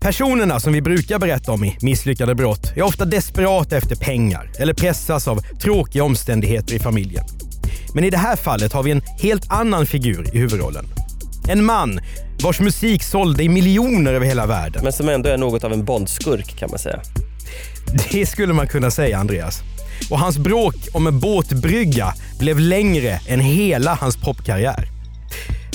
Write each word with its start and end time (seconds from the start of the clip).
Personerna 0.00 0.60
som 0.60 0.72
vi 0.72 0.82
brukar 0.82 1.18
berätta 1.18 1.52
om 1.52 1.64
i 1.64 1.76
misslyckade 1.80 2.34
brott 2.34 2.72
är 2.76 2.82
ofta 2.82 3.04
desperata 3.04 3.76
efter 3.76 3.96
pengar 3.96 4.50
eller 4.58 4.74
pressas 4.74 5.28
av 5.28 5.40
tråkiga 5.62 6.04
omständigheter 6.04 6.74
i 6.74 6.78
familjen. 6.78 7.24
Men 7.94 8.04
i 8.04 8.10
det 8.10 8.16
här 8.16 8.36
fallet 8.36 8.72
har 8.72 8.82
vi 8.82 8.90
en 8.90 9.02
helt 9.18 9.52
annan 9.52 9.86
figur 9.86 10.34
i 10.34 10.38
huvudrollen. 10.38 10.86
En 11.48 11.64
man 11.64 12.00
vars 12.42 12.60
musik 12.60 13.02
sålde 13.02 13.42
i 13.42 13.48
miljoner 13.48 14.14
över 14.14 14.26
hela 14.26 14.46
världen. 14.46 14.84
Men 14.84 14.92
som 14.92 15.08
ändå 15.08 15.28
är 15.28 15.36
något 15.36 15.64
av 15.64 15.72
en 15.72 15.84
Bondskurk 15.84 16.58
kan 16.58 16.70
man 16.70 16.78
säga. 16.78 17.00
Det 18.10 18.26
skulle 18.26 18.52
man 18.52 18.66
kunna 18.66 18.90
säga 18.90 19.18
Andreas. 19.18 19.62
Och 20.10 20.18
hans 20.18 20.38
bråk 20.38 20.76
om 20.92 21.06
en 21.06 21.20
båtbrygga 21.20 22.14
blev 22.38 22.58
längre 22.58 23.20
än 23.28 23.40
hela 23.40 23.94
hans 23.94 24.16
popkarriär. 24.16 24.99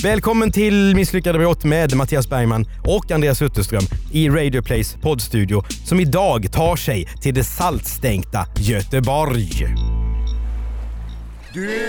Välkommen 0.02 0.52
till 0.52 0.96
Misslyckade 0.96 1.38
brott 1.38 1.64
med 1.64 1.94
Mattias 1.96 2.28
Bergman 2.28 2.66
och 2.84 3.10
Andreas 3.10 3.42
Utterström 3.42 3.82
i 4.12 4.28
Radio 4.28 4.62
Plays 4.62 4.96
poddstudio 5.02 5.62
som 5.84 6.00
idag 6.00 6.52
tar 6.52 6.76
sig 6.76 7.08
till 7.22 7.34
det 7.34 7.44
saltstänkta 7.44 8.46
Göteborg. 8.56 9.66
Du 11.52 11.70
är 11.70 11.86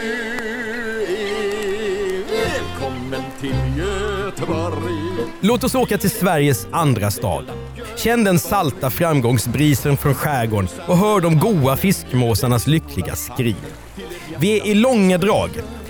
välkommen 2.32 3.22
till 3.42 3.56
Göteborg. 3.78 4.94
Låt 5.42 5.64
oss 5.64 5.76
åka 5.76 5.98
till 5.98 6.12
Sveriges 6.12 6.68
andra 6.72 7.12
stad. 7.12 7.46
Känn 7.96 8.24
den 8.24 8.40
salta 8.40 8.90
framgångsbrisen 8.90 9.98
från 9.98 10.14
skärgården 10.14 10.70
och 10.88 10.98
hör 10.98 11.22
de 11.22 11.40
goa 11.40 11.78
fiskmåsarnas 11.78 12.68
lyckliga 12.68 13.16
skri. 13.16 13.56
Vi 14.40 14.60
är 14.60 14.68
i 14.68 14.74
Långedrag, 14.74 15.50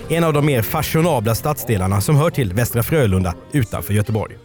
en 0.09 0.23
av 0.23 0.33
de 0.33 0.45
mer 0.45 0.61
fashionabla 0.61 1.35
stadsdelarna 1.35 2.01
som 2.01 2.15
hör 2.15 2.29
till 2.29 2.53
Västra 2.53 2.83
Frölunda 2.83 3.35
utanför 3.51 3.93
Göteborg. 3.93 4.35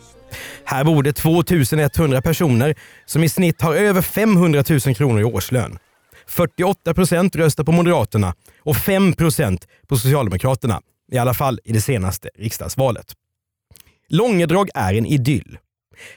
Här 0.65 0.85
bor 0.85 1.03
det 1.03 1.13
2100 1.13 2.23
personer 2.23 2.75
som 3.07 3.25
i 3.25 3.29
snitt 3.29 3.63
har 3.63 3.75
över 3.75 4.03
500 4.03 4.65
000 4.87 4.95
kronor 4.95 5.21
i 5.21 5.25
årslön. 5.25 5.79
48 6.27 6.95
procent 6.95 7.37
röstar 7.37 7.65
på 7.65 7.73
Moderaterna 7.73 8.35
och 8.61 8.77
5 8.77 9.13
procent 9.13 9.67
på 9.89 9.97
Socialdemokraterna. 9.97 10.81
I 11.13 11.19
alla 11.19 11.35
fall 11.35 11.61
i 11.65 11.73
det 11.73 11.81
senaste 11.81 12.29
riksdagsvalet. 12.39 13.07
Långedrag 14.09 14.69
är 14.75 14.95
en 14.95 15.07
idyll. 15.07 15.59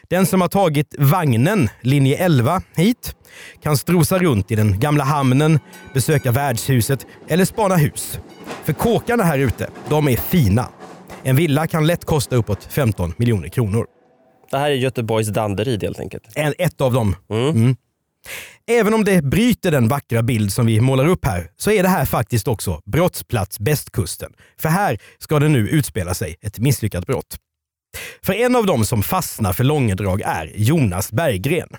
Den 0.09 0.25
som 0.25 0.41
har 0.41 0.47
tagit 0.47 0.95
vagnen, 0.97 1.69
linje 1.81 2.17
11, 2.17 2.61
hit 2.75 3.15
kan 3.63 3.77
strosa 3.77 4.19
runt 4.19 4.51
i 4.51 4.55
den 4.55 4.79
gamla 4.79 5.03
hamnen, 5.03 5.59
besöka 5.93 6.31
värdshuset 6.31 7.05
eller 7.27 7.45
spana 7.45 7.75
hus. 7.75 8.19
För 8.65 8.73
kåkarna 8.73 9.23
här 9.23 9.39
ute, 9.39 9.69
de 9.89 10.07
är 10.07 10.17
fina. 10.17 10.69
En 11.23 11.35
villa 11.35 11.67
kan 11.67 11.87
lätt 11.87 12.05
kosta 12.05 12.35
uppåt 12.35 12.63
15 12.63 13.13
miljoner 13.17 13.47
kronor. 13.47 13.85
Det 14.51 14.57
här 14.57 14.69
är 14.69 14.75
Göteborgs 14.75 15.27
Danderyd 15.27 15.83
helt 15.83 15.99
enkelt. 15.99 16.23
En, 16.35 16.53
ett 16.57 16.81
av 16.81 16.93
dem. 16.93 17.15
Mm. 17.29 17.49
Mm. 17.49 17.75
Även 18.67 18.93
om 18.93 19.03
det 19.03 19.21
bryter 19.23 19.71
den 19.71 19.87
vackra 19.87 20.23
bild 20.23 20.53
som 20.53 20.65
vi 20.65 20.81
målar 20.81 21.07
upp 21.07 21.25
här 21.25 21.51
så 21.57 21.71
är 21.71 21.83
det 21.83 21.89
här 21.89 22.05
faktiskt 22.05 22.47
också 22.47 22.81
brottsplats 22.85 23.59
Bästkusten. 23.59 24.33
För 24.57 24.69
här 24.69 24.99
ska 25.17 25.39
det 25.39 25.49
nu 25.49 25.69
utspela 25.69 26.13
sig 26.13 26.35
ett 26.41 26.59
misslyckat 26.59 27.07
brott. 27.07 27.37
För 28.21 28.33
en 28.33 28.55
av 28.55 28.65
dem 28.65 28.85
som 28.85 29.03
fastnar 29.03 29.53
för 29.53 29.63
långedrag 29.63 30.21
är 30.21 30.51
Jonas 30.55 31.11
Berggren. 31.11 31.69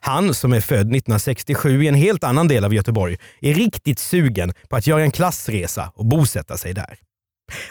Han 0.00 0.34
som 0.34 0.52
är 0.52 0.60
född 0.60 0.80
1967 0.80 1.84
i 1.84 1.88
en 1.88 1.94
helt 1.94 2.24
annan 2.24 2.48
del 2.48 2.64
av 2.64 2.74
Göteborg 2.74 3.16
är 3.40 3.54
riktigt 3.54 3.98
sugen 3.98 4.52
på 4.68 4.76
att 4.76 4.86
göra 4.86 5.02
en 5.02 5.10
klassresa 5.10 5.92
och 5.94 6.06
bosätta 6.06 6.56
sig 6.56 6.74
där. 6.74 6.98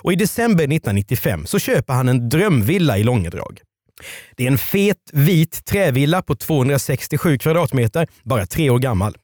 Och 0.01 0.13
I 0.13 0.15
december 0.15 0.63
1995 0.63 1.45
så 1.45 1.59
köper 1.59 1.93
han 1.93 2.09
en 2.09 2.29
drömvilla 2.29 2.97
i 2.97 3.03
Långedrag. 3.03 3.59
Det 4.35 4.43
är 4.43 4.51
en 4.51 4.57
fet 4.57 4.97
vit 5.13 5.65
trävilla 5.65 6.21
på 6.21 6.35
267 6.35 7.37
kvadratmeter, 7.37 8.07
bara 8.23 8.45
tre 8.45 8.69
år 8.69 8.79
gammal. 8.79 9.17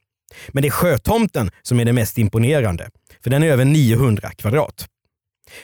Men 0.48 0.62
det 0.62 0.68
är 0.68 0.70
sjötomten 0.70 1.50
som 1.62 1.80
är 1.80 1.84
det 1.84 1.92
mest 1.92 2.18
imponerande, 2.18 2.90
för 3.22 3.30
den 3.30 3.42
är 3.42 3.48
över 3.48 3.64
900 3.64 4.30
kvadrat. 4.30 4.86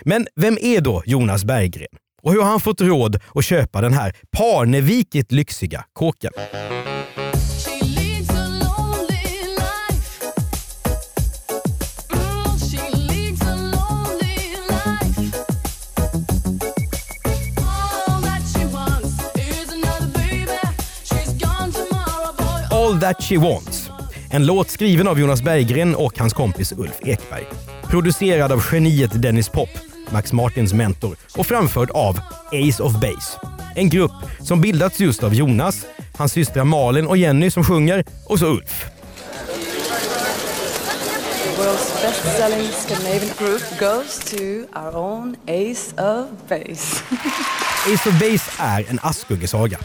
Men 0.03 0.27
vem 0.37 0.59
är 0.61 0.81
då 0.81 1.03
Jonas 1.07 1.45
Berggren? 1.45 1.89
Och 2.23 2.33
hur 2.33 2.43
har 2.43 2.51
han 2.51 2.61
fått 2.61 2.81
råd 2.81 3.21
att 3.35 3.45
köpa 3.45 3.81
den 3.81 3.93
här 3.93 4.17
parnevikigt 4.31 5.33
lyxiga 5.33 5.85
kåken? 5.93 6.33
All 22.89 23.01
That 23.01 23.23
She 23.23 23.37
Wants. 23.37 23.91
En 24.31 24.47
låt 24.47 24.71
skriven 24.71 25.09
av 25.09 25.21
Jonas 25.21 25.43
Berggren 25.43 25.95
och 25.95 26.19
hans 26.19 26.33
kompis 26.33 26.73
Ulf 26.73 27.01
Ekberg. 27.03 27.47
Producerad 27.83 28.53
av 28.53 28.63
geniet 28.73 29.23
Dennis 29.23 29.49
Pop, 29.49 29.69
Max 30.11 30.33
Martins 30.33 30.73
mentor, 30.73 31.17
och 31.37 31.47
framförd 31.47 31.91
av 31.91 32.21
Ace 32.53 32.83
of 32.83 32.93
Base. 32.93 33.39
En 33.75 33.89
grupp 33.89 34.13
som 34.41 34.61
bildats 34.61 35.01
just 35.01 35.23
av 35.23 35.35
Jonas, 35.35 35.87
hans 36.17 36.33
systrar 36.33 36.65
Malin 36.65 37.07
och 37.07 37.17
Jenny 37.17 37.51
som 37.51 37.65
sjunger 37.65 38.05
och 38.27 38.39
så 38.39 38.47
Ulf. 38.47 38.87
world's 41.59 42.03
best-selling 42.03 42.69
Scandinavian 42.73 43.37
group 43.39 43.63
goes 43.81 44.19
to 44.19 44.67
our 44.77 44.97
own 44.97 45.37
Ace 45.49 45.93
of 45.99 46.29
Base. 46.49 47.03
Ace 47.93 48.09
of 48.09 48.21
Base 48.21 48.51
är 48.59 48.91
en 48.91 48.99
Askungesaga. 49.03 49.79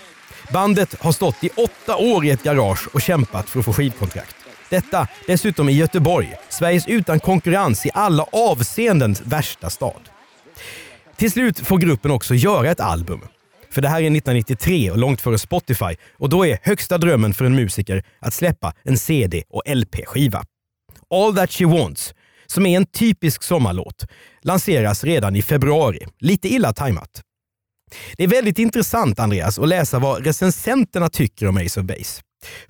Bandet 0.53 1.01
har 1.01 1.11
stått 1.11 1.43
i 1.43 1.49
åtta 1.49 1.95
år 1.97 2.25
i 2.25 2.29
ett 2.29 2.43
garage 2.43 2.87
och 2.93 3.01
kämpat 3.01 3.49
för 3.49 3.59
att 3.59 3.65
få 3.65 3.73
skivkontrakt. 3.73 4.35
Detta 4.69 5.07
dessutom 5.27 5.69
i 5.69 5.73
Göteborg, 5.73 6.35
Sveriges 6.49 6.87
utan 6.87 7.19
konkurrens 7.19 7.85
i 7.85 7.89
alla 7.93 8.23
avseenden 8.23 9.15
värsta 9.23 9.69
stad. 9.69 10.09
Till 11.15 11.31
slut 11.31 11.59
får 11.59 11.77
gruppen 11.77 12.11
också 12.11 12.35
göra 12.35 12.71
ett 12.71 12.79
album. 12.79 13.21
För 13.69 13.81
det 13.81 13.87
här 13.87 13.95
är 13.95 14.01
1993 14.01 14.91
och 14.91 14.97
långt 14.97 15.21
före 15.21 15.37
Spotify 15.37 15.95
och 16.17 16.29
då 16.29 16.45
är 16.45 16.59
högsta 16.61 16.97
drömmen 16.97 17.33
för 17.33 17.45
en 17.45 17.55
musiker 17.55 18.03
att 18.19 18.33
släppa 18.33 18.73
en 18.83 18.97
CD 18.97 19.43
och 19.49 19.63
LP-skiva. 19.65 20.43
All 21.09 21.35
That 21.35 21.51
She 21.51 21.65
Wants, 21.65 22.13
som 22.45 22.65
är 22.65 22.77
en 22.77 22.85
typisk 22.85 23.43
sommarlåt, 23.43 24.05
lanseras 24.41 25.03
redan 25.03 25.35
i 25.35 25.41
februari. 25.41 26.07
Lite 26.19 26.47
illa 26.47 26.73
tajmat. 26.73 27.21
Det 28.17 28.23
är 28.23 28.27
väldigt 28.27 28.59
intressant, 28.59 29.19
Andreas, 29.19 29.59
att 29.59 29.67
läsa 29.67 29.99
vad 29.99 30.25
recensenterna 30.25 31.09
tycker 31.09 31.47
om 31.47 31.57
Ace 31.57 31.79
of 31.79 31.85
Base. 31.85 32.21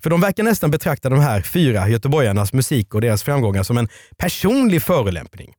För 0.02 0.10
de 0.10 0.20
verkar 0.20 0.42
nästan 0.42 0.70
betrakta 0.70 1.08
de 1.08 1.20
här 1.20 1.42
fyra 1.42 1.88
göteborgarnas 1.88 2.52
musik 2.52 2.94
och 2.94 3.00
deras 3.00 3.22
framgångar 3.22 3.62
som 3.62 3.78
en 3.78 3.88
personlig 4.16 4.82
förolämpning. 4.82 5.52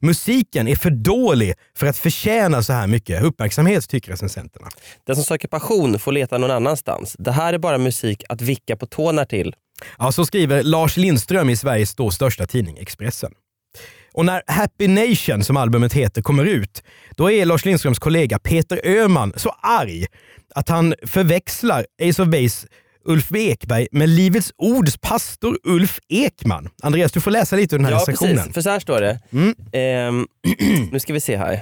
Musiken 0.00 0.68
är 0.68 0.76
för 0.76 0.90
dålig 0.90 1.54
för 1.76 1.86
att 1.86 1.96
förtjäna 1.96 2.62
så 2.62 2.72
här 2.72 2.86
mycket 2.86 3.22
uppmärksamhet, 3.22 3.88
tycker 3.88 4.10
recensenterna. 4.10 4.68
Den 5.06 5.16
som 5.16 5.24
söker 5.24 5.48
passion 5.48 5.98
får 5.98 6.12
leta 6.12 6.38
någon 6.38 6.50
annanstans. 6.50 7.16
Det 7.18 7.32
här 7.32 7.52
är 7.52 7.58
bara 7.58 7.78
musik 7.78 8.24
att 8.28 8.40
vicka 8.40 8.76
på 8.76 8.86
tårna 8.86 9.24
till. 9.24 9.54
Ja, 9.98 10.12
så 10.12 10.26
skriver 10.26 10.62
Lars 10.62 10.96
Lindström 10.96 11.50
i 11.50 11.56
Sveriges 11.56 11.94
då 11.94 12.10
största 12.10 12.46
tidning 12.46 12.78
Expressen. 12.78 13.32
Och 14.14 14.24
när 14.24 14.42
Happy 14.46 14.88
Nation, 14.88 15.44
som 15.44 15.56
albumet 15.56 15.92
heter, 15.92 16.22
kommer 16.22 16.44
ut, 16.44 16.82
då 17.16 17.30
är 17.30 17.44
Lars 17.44 17.64
Lindströms 17.64 17.98
kollega 17.98 18.38
Peter 18.38 18.80
Öhman 18.84 19.32
så 19.36 19.54
arg 19.62 20.06
att 20.54 20.68
han 20.68 20.94
förväxlar 21.06 21.86
Ace 22.02 22.22
of 22.22 22.28
Base 22.28 22.66
Ulf 23.06 23.32
Ekberg 23.34 23.88
med 23.92 24.08
Livets 24.08 24.52
Ords 24.56 24.96
pastor 25.00 25.58
Ulf 25.64 25.98
Ekman. 26.08 26.68
Andreas, 26.82 27.12
du 27.12 27.20
får 27.20 27.30
läsa 27.30 27.56
lite 27.56 27.74
ur 27.74 27.78
den 27.78 27.84
här 27.84 27.92
Ja 27.92 27.98
recensionen. 27.98 28.36
precis, 28.36 28.54
för 28.54 28.60
så 28.60 28.70
här 28.70 28.80
står 28.80 29.00
det. 29.00 29.20
Mm. 29.32 29.54
Ehm, 29.72 30.26
nu 30.92 31.00
ska 31.00 31.12
vi 31.12 31.20
se 31.20 31.36
här. 31.36 31.60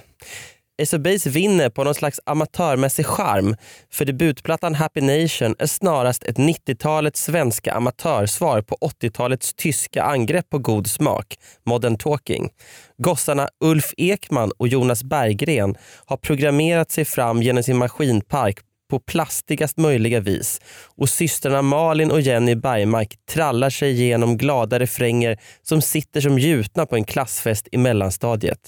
Ace 0.82 0.96
of 0.96 1.02
Base 1.02 1.30
vinner 1.30 1.70
på 1.70 1.84
någon 1.84 1.94
slags 1.94 2.20
amatörmässig 2.26 3.06
charm 3.06 3.56
för 3.90 4.04
debutplattan 4.04 4.74
Happy 4.74 5.00
Nation 5.00 5.54
är 5.58 5.66
snarast 5.66 6.24
ett 6.24 6.38
90-talets 6.38 7.22
svenska 7.22 7.72
amatörsvar 7.72 8.62
på 8.62 8.76
80-talets 8.80 9.54
tyska 9.54 10.02
angrepp 10.02 10.50
på 10.50 10.58
god 10.58 10.86
smak, 10.86 11.36
Modern 11.66 11.98
Talking. 11.98 12.50
Gossarna 12.98 13.48
Ulf 13.64 13.94
Ekman 13.96 14.52
och 14.58 14.68
Jonas 14.68 15.04
Berggren 15.04 15.74
har 16.06 16.16
programmerat 16.16 16.90
sig 16.90 17.04
fram 17.04 17.42
genom 17.42 17.62
sin 17.62 17.76
maskinpark 17.76 18.58
på 18.92 18.98
plastigast 18.98 19.76
möjliga 19.78 20.20
vis 20.20 20.60
och 20.96 21.08
systrarna 21.08 21.62
Malin 21.62 22.10
och 22.10 22.20
Jenny 22.20 22.54
Bergmark 22.54 23.14
trallar 23.30 23.70
sig 23.70 23.90
igenom 23.90 24.36
glada 24.36 24.78
refränger 24.78 25.38
som 25.62 25.82
sitter 25.82 26.20
som 26.20 26.38
gjutna 26.38 26.86
på 26.86 26.96
en 26.96 27.04
klassfest 27.04 27.68
i 27.72 27.76
mellanstadiet. 27.78 28.58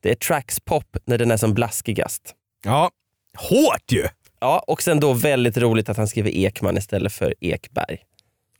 Det 0.00 0.10
är 0.10 0.14
tracks 0.14 0.60
pop 0.60 0.96
när 1.06 1.18
den 1.18 1.30
är 1.30 1.36
som 1.36 1.54
blaskigast. 1.54 2.34
Ja, 2.64 2.90
hårt 3.38 3.92
ju! 3.92 4.04
Ja, 4.40 4.64
och 4.66 4.82
sen 4.82 5.00
då 5.00 5.12
väldigt 5.12 5.56
roligt 5.56 5.88
att 5.88 5.96
han 5.96 6.08
skriver 6.08 6.30
Ekman 6.30 6.76
istället 6.78 7.12
för 7.12 7.34
Ekberg. 7.40 7.98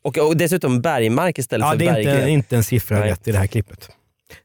Och, 0.03 0.19
och 0.19 0.37
dessutom 0.37 0.81
Bergmark 0.81 1.38
istället 1.38 1.65
Ja, 1.65 1.70
för 1.70 1.79
det 1.79 1.87
är 1.87 1.93
Berggren. 1.94 2.17
inte, 2.19 2.31
inte 2.31 2.56
en 2.56 2.65
siffra 2.65 2.99
Nej. 2.99 3.11
rätt 3.11 3.29
i 3.29 3.32
det 3.32 3.38
här 3.38 3.47
klippet. 3.47 3.91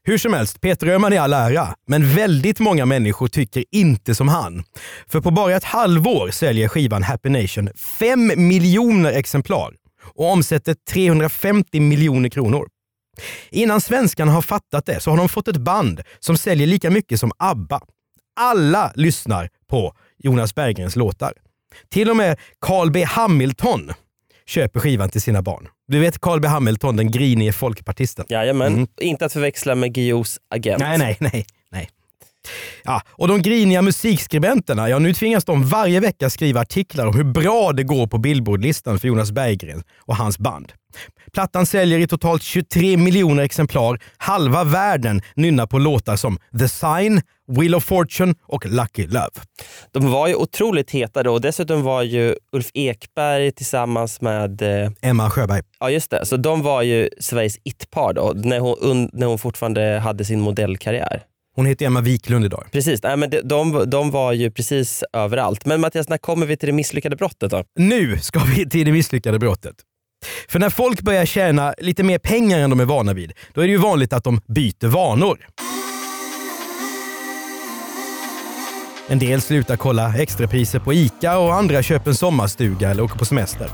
Hur 0.02 0.18
som 0.18 0.32
helst, 0.32 0.60
Peter 0.60 0.86
Öhman 0.86 1.12
är 1.12 1.20
all 1.20 1.32
ära, 1.32 1.74
men 1.86 2.14
väldigt 2.14 2.60
många 2.60 2.86
människor 2.86 3.28
tycker 3.28 3.64
inte 3.70 4.14
som 4.14 4.28
han. 4.28 4.64
För 5.08 5.20
på 5.20 5.30
bara 5.30 5.56
ett 5.56 5.64
halvår 5.64 6.30
säljer 6.30 6.68
skivan 6.68 7.02
Happy 7.02 7.28
Nation 7.28 7.68
5 7.98 8.32
miljoner 8.36 9.12
exemplar 9.12 9.74
och 10.14 10.32
omsätter 10.32 10.76
350 10.92 11.80
miljoner 11.80 12.28
kronor. 12.28 12.68
Innan 13.50 13.80
svenskarna 13.80 14.32
har 14.32 14.42
fattat 14.42 14.86
det 14.86 15.00
så 15.00 15.10
har 15.10 15.16
de 15.16 15.28
fått 15.28 15.48
ett 15.48 15.56
band 15.56 16.00
som 16.20 16.36
säljer 16.36 16.66
lika 16.66 16.90
mycket 16.90 17.20
som 17.20 17.32
ABBA. 17.38 17.80
Alla 18.40 18.92
lyssnar 18.94 19.48
på 19.70 19.94
Jonas 20.18 20.54
Berggrens 20.54 20.96
låtar. 20.96 21.32
Till 21.90 22.10
och 22.10 22.16
med 22.16 22.38
Carl 22.60 22.90
B 22.90 23.04
Hamilton 23.04 23.92
köper 24.48 24.80
skivan 24.80 25.08
till 25.08 25.22
sina 25.22 25.42
barn. 25.42 25.68
Du 25.88 25.98
vet 26.00 26.20
Carl 26.20 26.40
B 26.40 26.48
Hamilton, 26.48 26.96
den 26.96 27.10
grinige 27.10 27.52
folkpartisten. 27.52 28.26
Jajamän, 28.28 28.72
Mm. 28.72 28.86
inte 29.00 29.24
att 29.24 29.32
förväxla 29.32 29.74
med 29.74 29.92
Guillous 29.94 30.38
agent. 30.54 30.80
Nej, 30.80 30.98
nej, 30.98 31.16
nej. 31.20 31.46
Ja, 32.84 33.02
och 33.10 33.28
de 33.28 33.42
griniga 33.42 33.82
musikskribenterna, 33.82 34.88
ja 34.88 34.98
nu 34.98 35.14
tvingas 35.14 35.44
de 35.44 35.68
varje 35.68 36.00
vecka 36.00 36.30
skriva 36.30 36.60
artiklar 36.60 37.06
om 37.06 37.16
hur 37.16 37.24
bra 37.24 37.72
det 37.72 37.82
går 37.82 38.06
på 38.06 38.18
Billboardlistan 38.18 38.98
för 38.98 39.08
Jonas 39.08 39.32
Berggren 39.32 39.82
och 39.98 40.16
hans 40.16 40.38
band. 40.38 40.72
Plattan 41.32 41.66
säljer 41.66 41.98
i 41.98 42.06
totalt 42.06 42.42
23 42.42 42.96
miljoner 42.96 43.42
exemplar. 43.42 43.98
Halva 44.16 44.64
världen 44.64 45.22
nynnar 45.34 45.66
på 45.66 45.78
låtar 45.78 46.16
som 46.16 46.38
The 46.58 46.68
Sign, 46.68 47.20
Wheel 47.48 47.74
of 47.74 47.84
Fortune 47.84 48.34
och 48.42 48.66
Lucky 48.66 49.06
Love. 49.06 49.30
De 49.92 50.10
var 50.10 50.28
ju 50.28 50.34
otroligt 50.34 50.90
heta 50.90 51.22
då 51.22 51.32
och 51.32 51.40
dessutom 51.40 51.82
var 51.82 52.02
ju 52.02 52.34
Ulf 52.52 52.70
Ekberg 52.74 53.52
tillsammans 53.52 54.20
med 54.20 54.62
eh, 54.62 54.90
Emma 55.02 55.30
Sjöberg. 55.30 55.62
Ja 55.80 55.90
just 55.90 56.10
det, 56.10 56.26
så 56.26 56.36
de 56.36 56.62
var 56.62 56.82
ju 56.82 57.08
Sveriges 57.20 57.58
it-par 57.64 58.12
då 58.12 58.32
när 58.36 58.58
hon, 58.58 59.10
när 59.12 59.26
hon 59.26 59.38
fortfarande 59.38 59.98
hade 59.98 60.24
sin 60.24 60.40
modellkarriär. 60.40 61.22
Hon 61.56 61.66
heter 61.66 61.86
Emma 61.86 62.00
Wiklund 62.00 62.44
idag. 62.44 62.64
Precis, 62.72 63.02
nej, 63.02 63.16
men 63.16 63.30
de, 63.30 63.40
de, 63.40 63.90
de 63.90 64.10
var 64.10 64.32
ju 64.32 64.50
precis 64.50 65.04
överallt. 65.12 65.66
Men 65.66 65.80
Mattias, 65.80 66.08
när 66.08 66.18
kommer 66.18 66.46
vi 66.46 66.56
till 66.56 66.66
det 66.66 66.72
misslyckade 66.72 67.16
brottet 67.16 67.50
då? 67.50 67.64
Nu 67.78 68.18
ska 68.18 68.40
vi 68.40 68.68
till 68.68 68.86
det 68.86 68.92
misslyckade 68.92 69.38
brottet. 69.38 69.76
För 70.48 70.58
när 70.58 70.70
folk 70.70 71.00
börjar 71.00 71.26
tjäna 71.26 71.74
lite 71.78 72.02
mer 72.02 72.18
pengar 72.18 72.58
än 72.58 72.70
de 72.70 72.80
är 72.80 72.84
vana 72.84 73.12
vid, 73.12 73.32
då 73.54 73.60
är 73.60 73.66
det 73.66 73.72
ju 73.72 73.78
vanligt 73.78 74.12
att 74.12 74.24
de 74.24 74.40
byter 74.46 74.86
vanor. 74.86 75.46
En 79.08 79.18
del 79.18 79.40
slutar 79.40 79.76
kolla 79.76 80.14
extrapriser 80.18 80.78
på 80.78 80.92
ICA 80.92 81.38
och 81.38 81.54
andra 81.54 81.82
köper 81.82 82.10
en 82.10 82.16
sommarstuga 82.16 82.90
eller 82.90 83.02
åker 83.02 83.18
på 83.18 83.24
semester. 83.24 83.68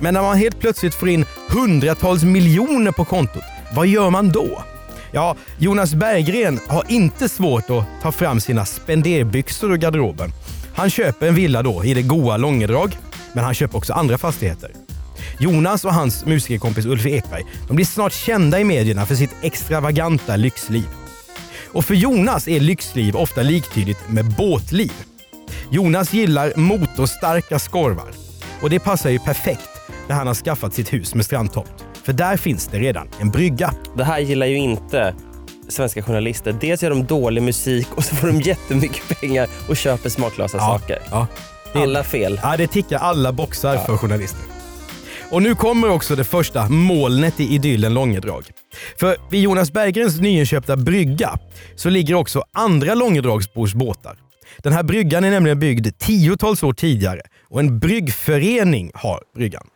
Men 0.00 0.14
när 0.14 0.22
man 0.22 0.36
helt 0.36 0.60
plötsligt 0.60 0.94
får 0.94 1.08
in 1.08 1.24
hundratals 1.48 2.24
miljoner 2.24 2.92
på 2.92 3.04
kontot, 3.04 3.44
vad 3.74 3.86
gör 3.86 4.10
man 4.10 4.28
då? 4.28 4.64
Ja, 5.14 5.36
Jonas 5.58 5.94
Berggren 5.94 6.60
har 6.68 6.84
inte 6.88 7.28
svårt 7.28 7.70
att 7.70 7.84
ta 8.02 8.12
fram 8.12 8.40
sina 8.40 8.64
spenderbyxor 8.66 9.72
ur 9.72 9.76
garderoben. 9.76 10.32
Han 10.74 10.90
köper 10.90 11.28
en 11.28 11.34
villa 11.34 11.62
då 11.62 11.84
i 11.84 11.94
det 11.94 12.02
goa 12.02 12.36
Långedrag, 12.36 12.96
men 13.32 13.44
han 13.44 13.54
köper 13.54 13.78
också 13.78 13.92
andra 13.92 14.18
fastigheter. 14.18 14.70
Jonas 15.38 15.84
och 15.84 15.94
hans 15.94 16.26
musikerkompis 16.26 16.86
Ulf 16.86 17.06
Ekberg 17.06 17.44
de 17.68 17.76
blir 17.76 17.86
snart 17.86 18.12
kända 18.12 18.60
i 18.60 18.64
medierna 18.64 19.06
för 19.06 19.14
sitt 19.14 19.34
extravaganta 19.42 20.36
lyxliv. 20.36 20.88
Och 21.72 21.84
för 21.84 21.94
Jonas 21.94 22.48
är 22.48 22.60
lyxliv 22.60 23.16
ofta 23.16 23.42
liktydigt 23.42 24.08
med 24.08 24.34
båtliv. 24.36 24.92
Jonas 25.70 26.12
gillar 26.12 26.52
motorstarka 26.56 27.58
skorvar 27.58 28.08
och 28.62 28.70
det 28.70 28.80
passar 28.80 29.10
ju 29.10 29.18
perfekt 29.18 29.68
när 30.08 30.16
han 30.16 30.26
har 30.26 30.34
skaffat 30.34 30.74
sitt 30.74 30.92
hus 30.92 31.14
med 31.14 31.24
strandtomt. 31.24 31.91
För 32.04 32.12
där 32.12 32.36
finns 32.36 32.66
det 32.66 32.78
redan 32.78 33.08
en 33.20 33.30
brygga. 33.30 33.74
Det 33.96 34.04
här 34.04 34.18
gillar 34.20 34.46
ju 34.46 34.56
inte 34.56 35.14
svenska 35.68 36.02
journalister. 36.02 36.56
Dels 36.60 36.82
gör 36.82 36.90
de 36.90 37.04
dålig 37.04 37.42
musik 37.42 37.88
och 37.94 38.04
så 38.04 38.16
får 38.16 38.26
de 38.26 38.40
jättemycket 38.40 39.20
pengar 39.20 39.48
och 39.68 39.76
köper 39.76 40.08
smaklösa 40.08 40.58
saker. 40.58 40.98
Ja. 41.10 41.26
Det, 41.72 41.78
Alla 41.78 42.04
fel. 42.04 42.40
ja, 42.42 42.56
det 42.56 42.66
tickar 42.66 42.98
alla 42.98 43.32
boxar 43.32 43.76
för 43.76 43.96
journalister. 43.96 44.40
Och 45.30 45.42
nu 45.42 45.54
kommer 45.54 45.90
också 45.90 46.16
det 46.16 46.24
första 46.24 46.68
molnet 46.68 47.40
i 47.40 47.54
idyllen 47.54 47.94
Långedrag. 47.94 48.44
För 48.96 49.16
vid 49.30 49.42
Jonas 49.42 49.72
Berggrens 49.72 50.20
nyinköpta 50.20 50.76
brygga 50.76 51.38
så 51.76 51.90
ligger 51.90 52.14
också 52.14 52.42
andra 52.52 52.94
Långedragsbors 52.94 53.74
båtar. 53.74 54.16
Den 54.58 54.72
här 54.72 54.82
bryggan 54.82 55.24
är 55.24 55.30
nämligen 55.30 55.58
byggd 55.58 55.88
tiotals 55.98 56.62
år 56.62 56.72
tidigare 56.72 57.20
och 57.50 57.60
en 57.60 57.78
bryggförening 57.78 58.90
har 58.94 59.20
bryggan. 59.36 59.66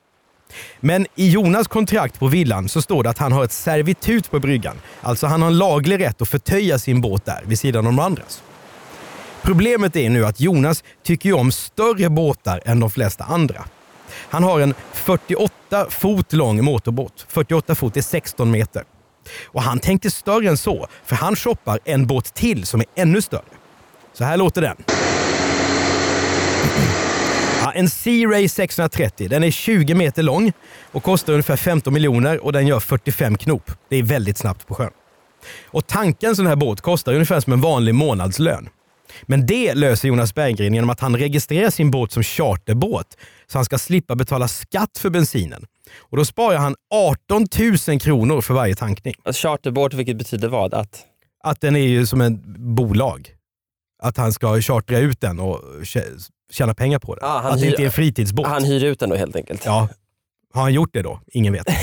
Men 0.80 1.06
i 1.14 1.28
Jonas 1.28 1.68
kontrakt 1.68 2.18
på 2.18 2.26
villan 2.26 2.68
så 2.68 2.82
står 2.82 3.02
det 3.02 3.10
att 3.10 3.18
han 3.18 3.32
har 3.32 3.44
ett 3.44 3.52
servitut 3.52 4.30
på 4.30 4.40
bryggan. 4.40 4.76
Alltså 5.00 5.26
han 5.26 5.42
har 5.42 5.48
en 5.48 5.58
laglig 5.58 6.00
rätt 6.00 6.22
att 6.22 6.28
förtöja 6.28 6.78
sin 6.78 7.00
båt 7.00 7.24
där 7.24 7.42
vid 7.46 7.58
sidan 7.58 7.86
om 7.86 7.96
de 7.96 8.02
andras. 8.02 8.42
Problemet 9.42 9.96
är 9.96 10.10
nu 10.10 10.26
att 10.26 10.40
Jonas 10.40 10.84
tycker 11.02 11.28
ju 11.28 11.34
om 11.34 11.52
större 11.52 12.08
båtar 12.10 12.60
än 12.64 12.80
de 12.80 12.90
flesta 12.90 13.24
andra. 13.24 13.64
Han 14.10 14.42
har 14.42 14.60
en 14.60 14.74
48 14.92 15.50
fot 15.90 16.32
lång 16.32 16.64
motorbåt. 16.64 17.26
48 17.28 17.74
fot 17.74 17.96
är 17.96 18.02
16 18.02 18.50
meter. 18.50 18.84
Och 19.44 19.62
han 19.62 19.78
tänkte 19.78 20.10
större 20.10 20.48
än 20.48 20.56
så, 20.56 20.86
för 21.04 21.16
han 21.16 21.36
shoppar 21.36 21.78
en 21.84 22.06
båt 22.06 22.34
till 22.34 22.66
som 22.66 22.80
är 22.80 22.86
ännu 22.94 23.22
större. 23.22 23.42
Så 24.12 24.24
här 24.24 24.36
låter 24.36 24.62
den. 24.62 24.95
En 27.76 27.90
Sea 27.90 28.28
Ray 28.28 28.48
630. 28.48 29.28
Den 29.28 29.44
är 29.44 29.50
20 29.50 29.94
meter 29.94 30.22
lång 30.22 30.52
och 30.92 31.02
kostar 31.02 31.32
ungefär 31.32 31.56
15 31.56 31.92
miljoner 31.92 32.44
och 32.44 32.52
den 32.52 32.66
gör 32.66 32.80
45 32.80 33.36
knop. 33.36 33.70
Det 33.88 33.96
är 33.96 34.02
väldigt 34.02 34.38
snabbt 34.38 34.66
på 34.66 34.74
sjön. 34.74 34.90
Och 35.64 35.86
tanken 35.86 36.30
en 36.30 36.36
sån 36.36 36.46
här 36.46 36.56
båt 36.56 36.80
kostar 36.80 37.14
ungefär 37.14 37.40
som 37.40 37.52
en 37.52 37.60
vanlig 37.60 37.94
månadslön. 37.94 38.68
Men 39.22 39.46
det 39.46 39.74
löser 39.74 40.08
Jonas 40.08 40.34
Berggren 40.34 40.74
genom 40.74 40.90
att 40.90 41.00
han 41.00 41.16
registrerar 41.16 41.70
sin 41.70 41.90
båt 41.90 42.12
som 42.12 42.22
charterbåt 42.22 43.16
så 43.46 43.58
han 43.58 43.64
ska 43.64 43.78
slippa 43.78 44.14
betala 44.14 44.48
skatt 44.48 44.98
för 44.98 45.10
bensinen. 45.10 45.66
Och 45.98 46.16
då 46.16 46.24
sparar 46.24 46.58
han 46.58 46.74
18 46.94 47.46
000 47.88 48.00
kronor 48.00 48.40
för 48.40 48.54
varje 48.54 48.74
tankning. 48.74 49.14
Alltså, 49.22 49.48
charterbåt, 49.48 49.94
vilket 49.94 50.16
betyder 50.16 50.48
vad? 50.48 50.74
Att 50.74 51.04
Att 51.44 51.60
den 51.60 51.76
är 51.76 51.86
ju 51.86 52.06
som 52.06 52.20
ett 52.20 52.42
bolag. 52.58 53.30
Att 54.02 54.16
han 54.16 54.32
ska 54.32 54.60
chartra 54.60 54.98
ut 54.98 55.20
den 55.20 55.40
och 55.40 55.60
tjäna 56.52 56.74
pengar 56.74 56.98
på 56.98 57.14
det. 57.14 57.20
Ah, 57.24 57.40
han 57.40 57.52
att 57.52 57.60
det 57.60 57.66
inte 57.66 57.82
är 57.82 57.86
en 57.86 57.92
fritidsbåt. 57.92 58.46
han 58.46 58.64
hyr 58.64 58.84
ut 58.84 59.00
den 59.00 59.10
då 59.10 59.16
helt 59.16 59.36
enkelt. 59.36 59.62
Ja. 59.64 59.88
Har 60.54 60.62
han 60.62 60.72
gjort 60.74 60.90
det 60.92 61.02
då? 61.02 61.20
Ingen 61.26 61.52
vet. 61.52 61.66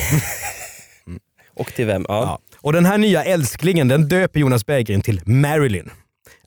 Och 1.56 1.74
till 1.74 1.86
vem? 1.86 2.06
Ja. 2.08 2.22
Ja. 2.24 2.58
Och 2.62 2.74
den 2.74 2.86
här 2.86 2.98
nya 2.98 3.24
älsklingen 3.24 3.88
den 3.88 4.08
döper 4.08 4.40
Jonas 4.40 4.66
Berggren 4.66 5.02
till 5.02 5.22
Marilyn. 5.26 5.90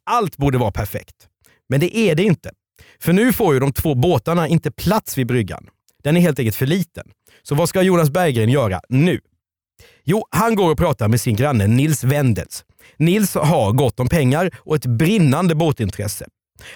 Allt 0.04 0.36
borde 0.36 0.58
vara 0.58 0.70
perfekt. 0.70 1.14
Men 1.68 1.80
det 1.80 1.96
är 1.96 2.14
det 2.14 2.22
inte. 2.22 2.50
För 3.00 3.12
nu 3.12 3.32
får 3.32 3.54
ju 3.54 3.60
de 3.60 3.72
två 3.72 3.94
båtarna 3.94 4.48
inte 4.48 4.70
plats 4.70 5.18
vid 5.18 5.26
bryggan. 5.26 5.68
Den 6.04 6.16
är 6.16 6.20
helt 6.20 6.38
enkelt 6.38 6.56
för 6.56 6.66
liten. 6.66 7.06
Så 7.42 7.54
vad 7.54 7.68
ska 7.68 7.82
Jonas 7.82 8.10
Berggren 8.10 8.48
göra 8.48 8.80
nu? 8.88 9.20
Jo, 10.04 10.26
han 10.30 10.54
går 10.54 10.70
och 10.72 10.78
pratar 10.78 11.08
med 11.08 11.20
sin 11.20 11.36
granne 11.36 11.66
Nils 11.66 12.04
Wendels. 12.04 12.64
Nils 12.96 13.34
har 13.34 13.72
gott 13.72 14.00
om 14.00 14.08
pengar 14.08 14.50
och 14.58 14.76
ett 14.76 14.86
brinnande 14.86 15.54
båtintresse. 15.54 16.26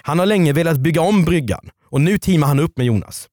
Han 0.01 0.19
har 0.19 0.25
länge 0.25 0.53
velat 0.53 0.77
bygga 0.77 1.01
om 1.01 1.25
bryggan 1.25 1.69
och 1.85 2.01
nu 2.01 2.17
teamar 2.17 2.47
han 2.47 2.59
upp 2.59 2.77
med 2.77 2.85
Jonas. 2.85 3.27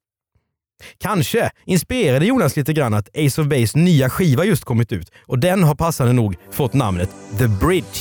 Kanske 0.99 1.50
inspirerade 1.64 2.26
Jonas 2.26 2.57
lite 2.57 2.73
grann 2.73 2.95
att 2.95 3.09
Ace 3.17 3.40
of 3.40 3.47
Base 3.47 3.78
nya 3.78 4.11
skiva 4.11 4.45
just 4.45 4.64
kommit 4.64 4.93
ut 4.93 5.12
och 5.26 5.38
den 5.38 5.64
har 5.64 5.75
passande 5.75 6.12
nog 6.12 6.37
fått 6.50 6.73
namnet 6.73 7.11
The 7.38 7.49
Bridge. 7.49 7.99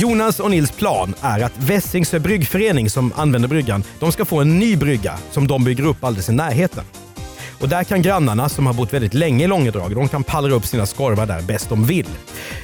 Jonas 0.00 0.40
och 0.40 0.50
Nils 0.50 0.72
plan 0.72 1.14
är 1.20 1.40
att 1.40 1.58
Vässingsö 1.58 2.18
bryggförening 2.18 2.90
som 2.90 3.12
använder 3.16 3.48
bryggan, 3.48 3.84
de 3.98 4.12
ska 4.12 4.24
få 4.24 4.40
en 4.40 4.58
ny 4.58 4.76
brygga 4.76 5.18
som 5.30 5.46
de 5.46 5.64
bygger 5.64 5.84
upp 5.86 6.04
alldeles 6.04 6.28
i 6.28 6.32
närheten. 6.32 6.84
Och 7.64 7.70
där 7.70 7.84
kan 7.84 8.02
grannarna 8.02 8.48
som 8.48 8.66
har 8.66 8.74
bott 8.74 8.92
väldigt 8.92 9.14
länge 9.14 9.44
i 9.44 9.48
Långedrag, 9.48 9.94
de 9.94 10.08
kan 10.08 10.24
pallra 10.24 10.54
upp 10.54 10.66
sina 10.66 10.86
skorvar 10.86 11.26
där 11.26 11.42
bäst 11.42 11.68
de 11.68 11.84
vill. 11.84 12.06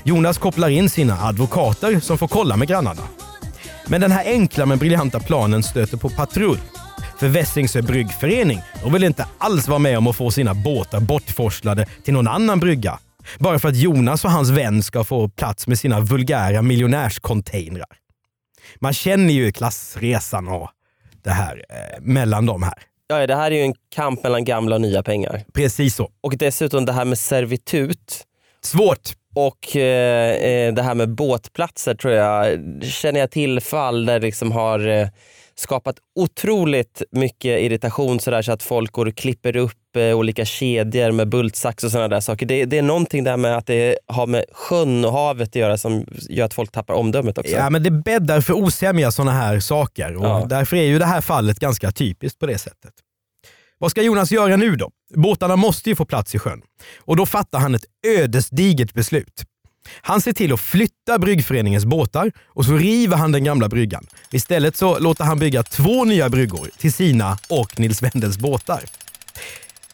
Jonas 0.04 0.38
kopplar 0.38 0.68
in 0.68 0.90
sina 0.90 1.22
advokater 1.22 2.00
som 2.00 2.18
får 2.18 2.28
kolla 2.28 2.56
med 2.56 2.68
grannarna. 2.68 3.02
Men 3.86 4.00
den 4.00 4.12
här 4.12 4.24
enkla 4.24 4.66
men 4.66 4.78
briljanta 4.78 5.20
planen 5.20 5.62
stöter 5.62 5.96
på 5.96 6.08
patrull. 6.08 6.58
För 7.18 7.28
Vässingsö 7.28 7.82
bryggförening 7.82 8.60
de 8.82 8.92
vill 8.92 9.04
inte 9.04 9.26
alls 9.38 9.68
vara 9.68 9.78
med 9.78 9.98
om 9.98 10.06
att 10.06 10.16
få 10.16 10.30
sina 10.30 10.54
båtar 10.54 11.00
bortforslade 11.00 11.86
till 12.04 12.14
någon 12.14 12.28
annan 12.28 12.60
brygga 12.60 12.98
Bara 13.38 13.58
för 13.58 13.68
att 13.68 13.76
Jonas 13.76 14.24
och 14.24 14.30
hans 14.30 14.50
vän 14.50 14.82
ska 14.82 15.04
få 15.04 15.28
plats 15.28 15.66
med 15.66 15.78
sina 15.78 16.00
vulgära 16.00 16.62
miljonärscontainrar. 16.62 17.96
Man 18.80 18.92
känner 18.92 19.34
ju 19.34 19.52
klassresan 19.52 20.48
och 20.48 20.70
det 21.24 21.30
här 21.30 21.64
eh, 21.68 22.00
mellan 22.00 22.46
dem 22.46 22.62
här. 22.62 22.89
Ja, 23.10 23.26
det 23.26 23.34
här 23.34 23.50
är 23.50 23.54
ju 23.54 23.62
en 23.62 23.74
kamp 23.94 24.22
mellan 24.22 24.44
gamla 24.44 24.74
och 24.74 24.80
nya 24.80 25.02
pengar. 25.02 25.44
Precis 25.54 25.94
så. 25.94 26.10
Och 26.20 26.36
dessutom 26.36 26.84
det 26.84 26.92
här 26.92 27.04
med 27.04 27.18
servitut 27.18 28.26
Svårt. 28.62 29.10
och 29.34 29.76
eh, 29.76 30.30
eh, 30.30 30.74
det 30.74 30.82
här 30.82 30.94
med 30.94 31.14
båtplatser 31.14 31.94
tror 31.94 32.14
jag, 32.14 32.58
känner 32.82 33.20
jag 33.20 33.30
till 33.30 33.60
fall 33.60 34.06
där 34.06 34.20
liksom 34.20 34.52
har 34.52 34.88
eh, 34.88 35.08
skapat 35.60 35.96
otroligt 36.14 37.02
mycket 37.12 37.60
irritation 37.60 38.20
sådär, 38.20 38.42
så 38.42 38.52
att 38.52 38.62
folk 38.62 38.92
går 38.92 39.06
och 39.06 39.14
klipper 39.16 39.56
upp 39.56 39.96
eh, 39.96 40.02
olika 40.18 40.44
kedjor 40.44 41.12
med 41.12 41.28
bultsax 41.28 41.84
och 41.84 41.90
sådana 41.90 42.08
där 42.08 42.20
saker. 42.20 42.46
Det, 42.46 42.64
det 42.64 42.78
är 42.78 42.82
någonting 42.82 43.24
där 43.24 43.36
med 43.36 43.56
att 43.56 43.66
det 43.66 43.98
har 44.06 44.26
med 44.26 44.44
sjön 44.52 45.04
och 45.04 45.12
havet 45.12 45.48
att 45.48 45.54
göra 45.56 45.78
som 45.78 46.06
gör 46.28 46.44
att 46.44 46.54
folk 46.54 46.72
tappar 46.72 46.94
omdömet 46.94 47.38
också. 47.38 47.52
Ja, 47.52 47.70
men 47.70 47.82
det 47.82 47.90
bäddar 47.90 48.40
för 48.40 48.52
osämja 48.54 49.10
sådana 49.10 49.32
här 49.32 49.60
saker 49.60 50.16
och 50.16 50.24
Ja. 50.24 50.46
därför 50.48 50.76
är 50.76 50.82
ju 50.82 50.98
det 50.98 51.04
här 51.06 51.20
fallet 51.20 51.58
ganska 51.58 51.92
typiskt 51.92 52.38
på 52.38 52.46
det 52.46 52.58
sättet. 52.58 52.92
Vad 53.78 53.90
ska 53.90 54.02
Jonas 54.02 54.32
göra 54.32 54.56
nu 54.56 54.76
då? 54.76 54.90
Båtarna 55.14 55.56
måste 55.56 55.90
ju 55.90 55.96
få 55.96 56.04
plats 56.04 56.34
i 56.34 56.38
sjön 56.38 56.62
och 56.98 57.16
då 57.16 57.26
fattar 57.26 57.58
han 57.58 57.74
ett 57.74 57.84
ödesdigert 58.18 58.94
beslut. 58.94 59.42
Han 60.02 60.20
ser 60.20 60.32
till 60.32 60.52
att 60.52 60.60
flytta 60.60 61.18
bryggföreningens 61.18 61.84
båtar 61.84 62.32
och 62.46 62.64
så 62.64 62.76
river 62.76 63.16
han 63.16 63.32
den 63.32 63.44
gamla 63.44 63.68
bryggan. 63.68 64.06
Istället 64.32 64.76
så 64.76 64.98
låter 64.98 65.24
han 65.24 65.38
bygga 65.38 65.62
två 65.62 66.04
nya 66.04 66.28
bryggor 66.28 66.70
till 66.78 66.92
sina 66.92 67.38
och 67.48 67.78
Nils 67.78 68.02
Wendels 68.02 68.38
båtar. 68.38 68.80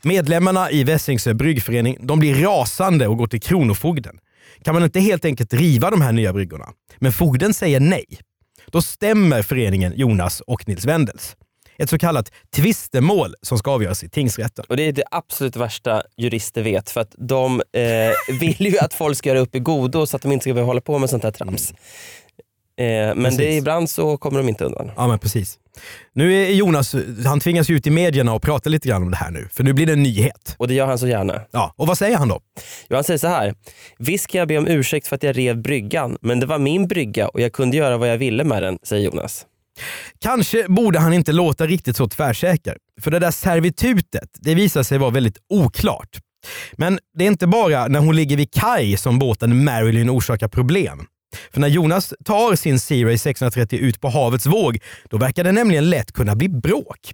Medlemmarna 0.02 0.70
i 0.70 0.84
Vässingsö 0.84 1.34
bryggförening 1.34 1.98
de 2.00 2.18
blir 2.18 2.34
rasande 2.34 3.06
och 3.06 3.16
går 3.16 3.26
till 3.26 3.40
Kronofogden. 3.40 4.18
Kan 4.64 4.74
man 4.74 4.84
inte 4.84 5.00
helt 5.00 5.24
enkelt 5.24 5.52
riva 5.52 5.90
de 5.90 6.00
här 6.00 6.12
nya 6.12 6.32
bryggorna? 6.32 6.66
Men 6.98 7.12
fogden 7.12 7.54
säger 7.54 7.80
nej. 7.80 8.04
Då 8.66 8.82
stämmer 8.82 9.42
föreningen 9.42 9.92
Jonas 9.96 10.40
och 10.40 10.68
Nils 10.68 10.84
Wendels. 10.84 11.36
Ett 11.78 11.90
så 11.90 11.98
kallat 11.98 12.32
tvistemål 12.56 13.34
som 13.42 13.58
ska 13.58 13.70
avgöras 13.70 14.04
i 14.04 14.08
tingsrätten. 14.08 14.64
Och 14.68 14.76
det 14.76 14.82
är 14.82 14.92
det 14.92 15.04
absolut 15.10 15.56
värsta 15.56 16.02
jurister 16.16 16.62
vet 16.62 16.90
för 16.90 17.00
att 17.00 17.14
de 17.18 17.62
eh, 17.72 18.38
vill 18.40 18.66
ju 18.72 18.78
att 18.78 18.94
folk 18.94 19.18
ska 19.18 19.28
göra 19.28 19.38
upp 19.40 19.54
i 19.54 19.58
godo 19.58 20.06
så 20.06 20.16
att 20.16 20.22
de 20.22 20.32
inte 20.32 20.42
ska 20.42 20.54
behöva 20.54 20.70
hålla 20.70 20.80
på 20.80 20.98
med 20.98 21.10
sånt 21.10 21.22
här 21.24 21.30
trams. 21.30 21.70
Eh, 21.70 21.74
men 22.86 23.22
Precis. 23.22 23.38
det, 23.38 23.56
ibland 23.56 23.90
så 23.90 24.16
kommer 24.16 24.38
de 24.38 24.48
inte 24.48 24.64
undan. 24.64 24.90
Ja 24.96 25.06
men 25.08 25.18
precis. 25.18 25.58
Nu 26.12 26.34
är 26.34 26.50
Jonas, 26.50 26.94
han 27.26 27.40
tvingas 27.40 27.70
ut 27.70 27.86
i 27.86 27.90
medierna 27.90 28.34
och 28.34 28.42
prata 28.42 28.70
lite 28.70 28.88
grann 28.88 29.02
om 29.02 29.10
det 29.10 29.16
här 29.16 29.30
nu. 29.30 29.48
För 29.52 29.64
nu 29.64 29.72
blir 29.72 29.86
det 29.86 29.92
en 29.92 30.02
nyhet. 30.02 30.54
Och 30.58 30.68
det 30.68 30.74
gör 30.74 30.86
han 30.86 30.98
så 30.98 31.06
gärna. 31.06 31.40
Ja, 31.50 31.74
och 31.76 31.86
vad 31.86 31.98
säger 31.98 32.16
han 32.16 32.28
då? 32.28 32.40
Jo, 32.88 32.96
han 32.96 33.04
säger 33.04 33.18
så 33.18 33.28
här. 33.28 33.54
Visst 33.98 34.26
kan 34.26 34.38
jag 34.38 34.48
be 34.48 34.58
om 34.58 34.66
ursäkt 34.66 35.06
för 35.06 35.16
att 35.16 35.22
jag 35.22 35.38
rev 35.38 35.62
bryggan, 35.62 36.18
men 36.20 36.40
det 36.40 36.46
var 36.46 36.58
min 36.58 36.88
brygga 36.88 37.28
och 37.28 37.40
jag 37.40 37.52
kunde 37.52 37.76
göra 37.76 37.96
vad 37.96 38.08
jag 38.08 38.18
ville 38.18 38.44
med 38.44 38.62
den, 38.62 38.78
säger 38.82 39.04
Jonas. 39.04 39.46
Kanske 40.20 40.66
borde 40.68 40.98
han 40.98 41.12
inte 41.12 41.32
låta 41.32 41.66
riktigt 41.66 41.96
så 41.96 42.08
tvärsäker. 42.08 42.76
För 43.00 43.10
det 43.10 43.18
där 43.18 43.30
servitutet, 43.30 44.30
det 44.34 44.54
visar 44.54 44.82
sig 44.82 44.98
vara 44.98 45.10
väldigt 45.10 45.38
oklart. 45.48 46.18
Men 46.72 46.98
det 47.18 47.24
är 47.24 47.28
inte 47.28 47.46
bara 47.46 47.86
när 47.86 48.00
hon 48.00 48.16
ligger 48.16 48.36
vid 48.36 48.52
kaj 48.52 48.96
som 48.96 49.18
båten 49.18 49.64
Marilyn 49.64 50.10
orsakar 50.10 50.48
problem. 50.48 51.06
För 51.52 51.60
när 51.60 51.68
Jonas 51.68 52.14
tar 52.24 52.56
sin 52.56 52.76
Sea-Ray 52.76 53.16
630 53.16 53.78
ut 53.78 54.00
på 54.00 54.08
havets 54.08 54.46
våg, 54.46 54.78
då 55.10 55.18
verkar 55.18 55.44
det 55.44 55.52
nämligen 55.52 55.90
lätt 55.90 56.12
kunna 56.12 56.34
bli 56.34 56.48
bråk. 56.48 57.12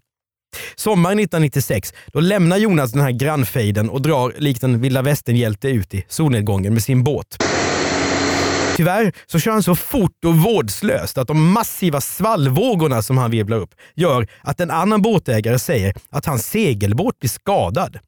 Sommaren 0.76 1.18
1996 1.18 1.94
då 2.12 2.20
lämnar 2.20 2.56
Jonas 2.56 2.92
den 2.92 3.02
här 3.02 3.10
grannfejden 3.10 3.90
och 3.90 4.02
drar 4.02 4.34
likt 4.38 4.62
en 4.62 4.80
vilda 4.80 5.02
västern-hjälte 5.02 5.68
ut 5.68 5.94
i 5.94 6.04
solnedgången 6.08 6.74
med 6.74 6.82
sin 6.82 7.04
båt. 7.04 7.36
Tyvärr 8.76 9.12
så 9.26 9.38
kör 9.38 9.52
han 9.52 9.62
så 9.62 9.74
fort 9.74 10.24
och 10.26 10.34
vårdslöst 10.36 11.18
att 11.18 11.28
de 11.28 11.52
massiva 11.52 12.00
svallvågorna 12.00 13.02
som 13.02 13.18
han 13.18 13.30
virvlar 13.30 13.56
upp 13.56 13.70
gör 13.94 14.26
att 14.42 14.60
en 14.60 14.70
annan 14.70 15.02
båtägare 15.02 15.58
säger 15.58 15.94
att 16.10 16.26
hans 16.26 16.46
segelbåt 16.46 17.18
blir 17.18 17.30
skadad. 17.30 17.98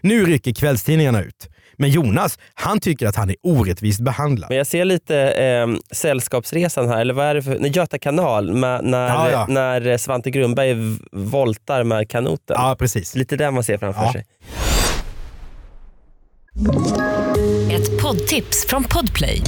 Nu 0.00 0.26
rycker 0.26 0.52
kvällstidningarna 0.54 1.22
ut. 1.22 1.48
Men 1.76 1.90
Jonas, 1.90 2.38
han 2.54 2.80
tycker 2.80 3.06
att 3.06 3.16
han 3.16 3.30
är 3.30 3.36
orättvist 3.42 4.00
behandlad. 4.00 4.50
Men 4.50 4.58
jag 4.58 4.66
ser 4.66 4.84
lite 4.84 5.16
eh, 5.30 5.66
Sällskapsresan 5.92 6.88
här, 6.88 7.00
eller 7.00 7.14
vad 7.14 7.26
är 7.26 7.34
det 7.34 7.42
för, 7.42 7.58
nej, 7.58 7.70
Göta 7.74 7.98
kanal, 7.98 8.52
med, 8.52 8.84
när, 8.84 9.08
Ja, 9.08 9.30
ja. 9.30 9.46
när 9.48 9.98
Svante 9.98 10.30
Grundberg 10.30 10.76
voltar 11.12 11.84
med 11.84 12.10
kanoten. 12.10 12.56
Ja, 12.58 12.76
precis. 12.78 13.14
Lite 13.14 13.36
där 13.36 13.50
man 13.50 13.64
ser 13.64 13.78
framför 13.78 14.02
Ja. 14.02 14.12
sig. 14.12 14.24
Ett 17.72 18.02
poddtips 18.02 18.66
från 18.68 18.84
Podplay. 18.84 19.42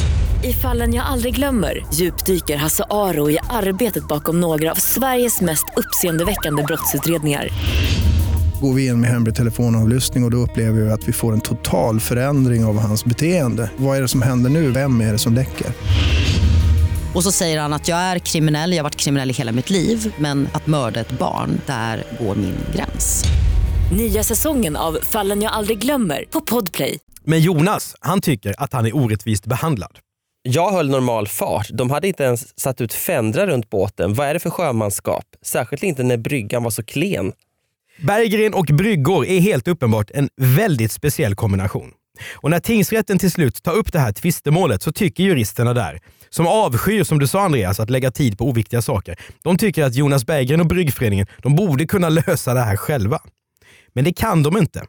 I 0.45 0.53
fallen 0.53 0.95
jag 0.95 1.07
aldrig 1.07 1.35
glömmer 1.35 1.87
djupdyker 1.95 2.57
Hasse 2.57 2.85
Aro 2.91 3.31
i 3.31 3.39
arbetet 3.51 4.09
bakom 4.09 4.41
några 4.41 4.71
av 4.71 4.75
Sveriges 4.75 5.41
mest 5.41 5.65
uppseendeväckande 5.77 6.63
brottsutredningar. 6.63 7.49
Går 8.61 8.75
vi 8.75 8.87
in 8.87 9.01
med 9.01 9.11
hemlig 9.11 9.35
telefonavlyssning 9.35 10.25
och, 10.25 10.27
och 10.27 10.31
då 10.31 10.37
upplever 10.37 10.81
vi 10.81 10.91
att 10.91 11.09
vi 11.09 11.13
får 11.13 11.33
en 11.33 11.41
total 11.41 12.01
förändring 12.01 12.65
av 12.65 12.79
hans 12.79 13.05
beteende. 13.05 13.71
Vad 13.77 13.97
är 13.97 14.03
det 14.03 14.09
som 14.09 14.23
händer 14.23 14.51
nu? 14.51 14.71
Vem 14.71 15.01
är 15.01 15.13
det 15.13 15.19
som 15.19 15.35
läcker? 15.35 15.67
Och 17.15 17.23
så 17.23 17.33
säger 17.33 17.61
han 17.61 17.73
att 17.73 17.89
jag 17.89 17.99
är 17.99 18.19
kriminell, 18.19 18.73
jag 18.73 18.79
har 18.79 18.85
varit 18.85 18.97
kriminell 18.97 19.31
i 19.31 19.33
hela 19.33 19.53
mitt 19.53 19.71
liv 19.71 20.15
men 20.19 20.49
att 20.53 20.67
mörda 20.67 21.01
ett 21.01 21.19
barn, 21.19 21.61
där 21.67 22.05
går 22.21 22.35
min 22.35 22.57
gräns. 22.75 23.25
Nya 23.97 24.23
säsongen 24.23 24.77
av 24.77 24.99
Fallen 25.03 25.43
jag 25.43 25.53
aldrig 25.53 25.79
glömmer 25.79 26.25
på 26.31 26.41
Podplay. 26.41 26.99
Men 27.25 27.41
Jonas, 27.41 27.95
han 28.01 28.21
tycker 28.21 28.55
att 28.59 28.73
han 28.73 28.87
är 28.87 28.97
orättvist 28.97 29.47
behandlad. 29.47 29.99
Jag 30.45 30.73
höll 30.73 30.91
normal 30.91 31.29
fart. 31.29 31.69
De 31.73 31.91
hade 31.91 32.09
inte 32.09 32.25
ens 32.25 32.61
satt 32.61 32.81
ut 32.81 32.93
fändrar 32.93 33.47
runt 33.47 33.71
båten. 33.71 34.15
Vad 34.15 34.27
är 34.27 34.35
det 34.35 34.41
för 34.41 34.51
sjömanskap? 34.51 35.25
Särskilt 35.43 35.83
inte 35.83 36.03
när 36.03 36.17
bryggan 36.17 36.63
var 36.63 36.71
så 36.71 36.83
klen. 36.83 37.33
Berggren 38.01 38.55
och 38.55 38.65
bryggor 38.65 39.27
är 39.27 39.41
helt 39.41 39.69
uppenbart 39.69 40.11
en 40.15 40.29
väldigt 40.37 40.93
speciell 40.93 41.35
kombination. 41.35 41.91
Och 42.33 42.51
när 42.51 42.61
tingsrätten 42.61 43.19
till 43.19 43.31
slut 43.31 43.63
tar 43.63 43.73
upp 43.73 43.93
det 43.93 43.99
här 43.99 44.13
tvistemålet 44.13 44.83
så 44.83 44.93
tycker 44.93 45.25
juristerna 45.25 45.75
där, 45.75 46.01
som 46.31 46.47
avskyr, 46.47 47.05
som 47.05 47.19
du 47.19 47.27
sa 47.27 47.41
Andreas, 47.41 47.81
att 47.81 47.91
lägga 47.91 48.11
tid 48.11 48.39
på 48.39 48.49
oviktiga 48.49 48.83
saker. 48.83 49.17
De 49.43 49.59
tycker 49.59 49.85
att 49.85 49.95
Jonas 49.95 50.27
Berggren 50.27 50.61
och 50.61 50.67
Bryggföreningen 50.67 51.27
de 51.43 51.57
borde 51.57 51.87
kunna 51.87 52.09
lösa 52.09 52.55
det 52.55 52.61
här 52.61 52.77
själva. 52.77 53.21
Men 53.93 54.05
det 54.05 54.13
kan 54.13 54.43
de 54.43 54.57
inte. 54.57 54.85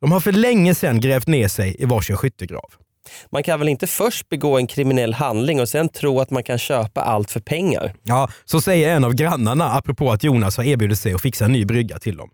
De 0.00 0.12
har 0.12 0.20
för 0.20 0.32
länge 0.32 0.74
sedan 0.74 1.00
grävt 1.00 1.26
ner 1.26 1.48
sig 1.48 1.76
i 1.78 1.84
varsin 1.84 2.16
skyttegrav. 2.16 2.70
Man 3.30 3.42
kan 3.42 3.58
väl 3.58 3.68
inte 3.68 3.86
först 3.86 4.28
begå 4.28 4.58
en 4.58 4.66
kriminell 4.66 5.14
handling 5.14 5.60
och 5.60 5.68
sen 5.68 5.88
tro 5.88 6.20
att 6.20 6.30
man 6.30 6.42
kan 6.42 6.58
köpa 6.58 7.00
allt 7.00 7.30
för 7.30 7.40
pengar? 7.40 7.94
Ja, 8.02 8.28
så 8.44 8.60
säger 8.60 8.96
en 8.96 9.04
av 9.04 9.14
grannarna 9.14 9.72
apropå 9.72 10.12
att 10.12 10.24
Jonas 10.24 10.56
har 10.56 10.64
erbjudit 10.64 10.98
sig 10.98 11.14
att 11.14 11.22
fixa 11.22 11.44
en 11.44 11.52
ny 11.52 11.64
brygga 11.64 11.98
till 11.98 12.16
dem. 12.16 12.30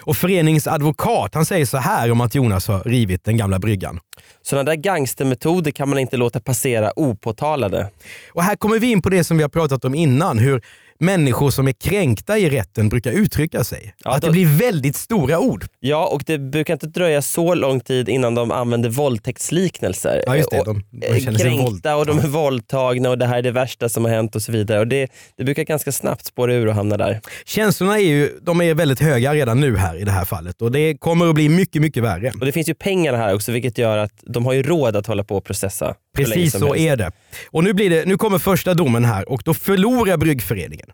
Och 0.00 0.16
föreningens 0.16 0.66
advokat 0.66 1.34
han 1.34 1.46
säger 1.46 1.66
så 1.66 1.76
här 1.76 2.12
om 2.12 2.20
att 2.20 2.34
Jonas 2.34 2.68
har 2.68 2.80
rivit 2.80 3.24
den 3.24 3.36
gamla 3.36 3.58
bryggan. 3.58 4.00
Sådana 4.42 4.70
där 4.70 4.76
gangstermetoder 4.76 5.70
kan 5.70 5.88
man 5.88 5.98
inte 5.98 6.16
låta 6.16 6.40
passera 6.40 6.92
opåtalade. 6.98 7.90
Och 8.32 8.42
här 8.42 8.56
kommer 8.56 8.78
vi 8.78 8.90
in 8.90 9.02
på 9.02 9.08
det 9.08 9.24
som 9.24 9.36
vi 9.36 9.42
har 9.42 9.50
pratat 9.50 9.84
om 9.84 9.94
innan, 9.94 10.38
hur 10.38 10.62
människor 11.00 11.50
som 11.50 11.68
är 11.68 11.72
kränkta 11.72 12.38
i 12.38 12.50
rätten 12.50 12.88
brukar 12.88 13.12
uttrycka 13.12 13.64
sig. 13.64 13.94
Ja, 14.04 14.10
att 14.14 14.22
då- 14.22 14.26
det 14.28 14.32
blir 14.32 14.46
väldigt 14.58 14.96
stora 14.96 15.38
ord. 15.38 15.64
Ja, 15.80 16.06
och 16.06 16.22
det 16.26 16.38
brukar 16.38 16.72
inte 16.74 16.86
dröja 16.86 17.22
så 17.22 17.54
lång 17.54 17.80
tid 17.80 18.08
innan 18.08 18.34
de 18.34 18.50
använder 18.50 18.88
våldtäktsliknelser. 18.90 20.22
Ja, 20.26 20.36
just 20.36 20.50
det. 20.50 20.62
De- 20.64 20.82
de 20.90 21.38
kränkta 21.38 21.96
och 21.96 22.06
de 22.06 22.18
är 22.18 22.26
våldtagna 22.26 23.10
och 23.10 23.18
det 23.18 23.26
här 23.26 23.38
är 23.38 23.42
det 23.42 23.50
värsta 23.50 23.88
som 23.88 24.04
har 24.04 24.12
hänt 24.12 24.36
och 24.36 24.42
så 24.42 24.52
vidare. 24.52 24.78
Och 24.80 24.86
det, 24.86 25.08
det 25.36 25.44
brukar 25.44 25.62
ganska 25.62 25.92
snabbt 25.92 26.26
spåra 26.26 26.54
ur 26.54 26.66
och 26.68 26.74
hamna 26.74 26.96
där. 26.96 27.20
Känslorna 27.46 27.98
är 27.98 28.04
ju 28.04 28.38
de 28.42 28.60
är 28.60 28.74
väldigt 28.74 29.00
höga 29.00 29.34
redan 29.34 29.60
nu 29.60 29.76
här 29.76 29.96
i 29.96 30.04
det 30.04 30.10
här 30.10 30.24
fallet 30.24 30.62
och 30.62 30.72
det 30.72 30.94
kommer 30.98 31.28
att 31.28 31.34
bli 31.34 31.48
mycket, 31.48 31.82
mycket 31.82 32.02
värre. 32.02 32.32
Och 32.40 32.46
det 32.46 32.52
finns 32.52 32.68
ju 32.68 32.74
pengar 32.74 33.14
här 33.14 33.34
också 33.34 33.52
vilket 33.52 33.78
gör 33.78 33.98
att 33.98 34.12
de 34.22 34.46
har 34.46 34.52
ju 34.52 34.62
råd 34.62 34.96
att 34.96 35.06
hålla 35.06 35.24
på 35.24 35.36
och 35.36 35.44
processa. 35.44 35.94
Precis 36.16 36.52
så 36.52 36.66
helst. 36.66 36.80
är 36.80 36.96
det. 36.96 37.10
Och 37.50 37.64
nu, 37.64 37.72
blir 37.74 37.90
det. 37.90 38.04
nu 38.08 38.16
kommer 38.16 38.38
första 38.38 38.74
domen 38.74 39.04
här 39.04 39.28
och 39.28 39.42
då 39.44 39.54
förlorar 39.54 40.16
bryggföreningen. 40.16 40.86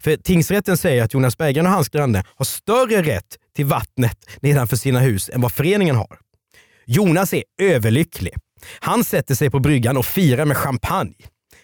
För 0.00 0.16
tingsrätten 0.16 0.76
säger 0.76 1.04
att 1.04 1.14
Jonas 1.14 1.38
Berggren 1.38 1.66
och 1.66 1.72
hans 1.72 1.88
granne 1.88 2.24
har 2.36 2.44
större 2.44 3.02
rätt 3.02 3.38
till 3.56 3.66
vattnet 3.66 4.18
nedanför 4.40 4.76
sina 4.76 5.00
hus 5.00 5.30
än 5.32 5.40
vad 5.40 5.52
föreningen 5.52 5.96
har. 5.96 6.18
Jonas 6.86 7.32
är 7.32 7.42
överlycklig. 7.60 8.34
Han 8.80 9.04
sätter 9.04 9.34
sig 9.34 9.50
på 9.50 9.58
bryggan 9.58 9.96
och 9.96 10.06
firar 10.06 10.44
med 10.44 10.56
champagne. 10.56 11.14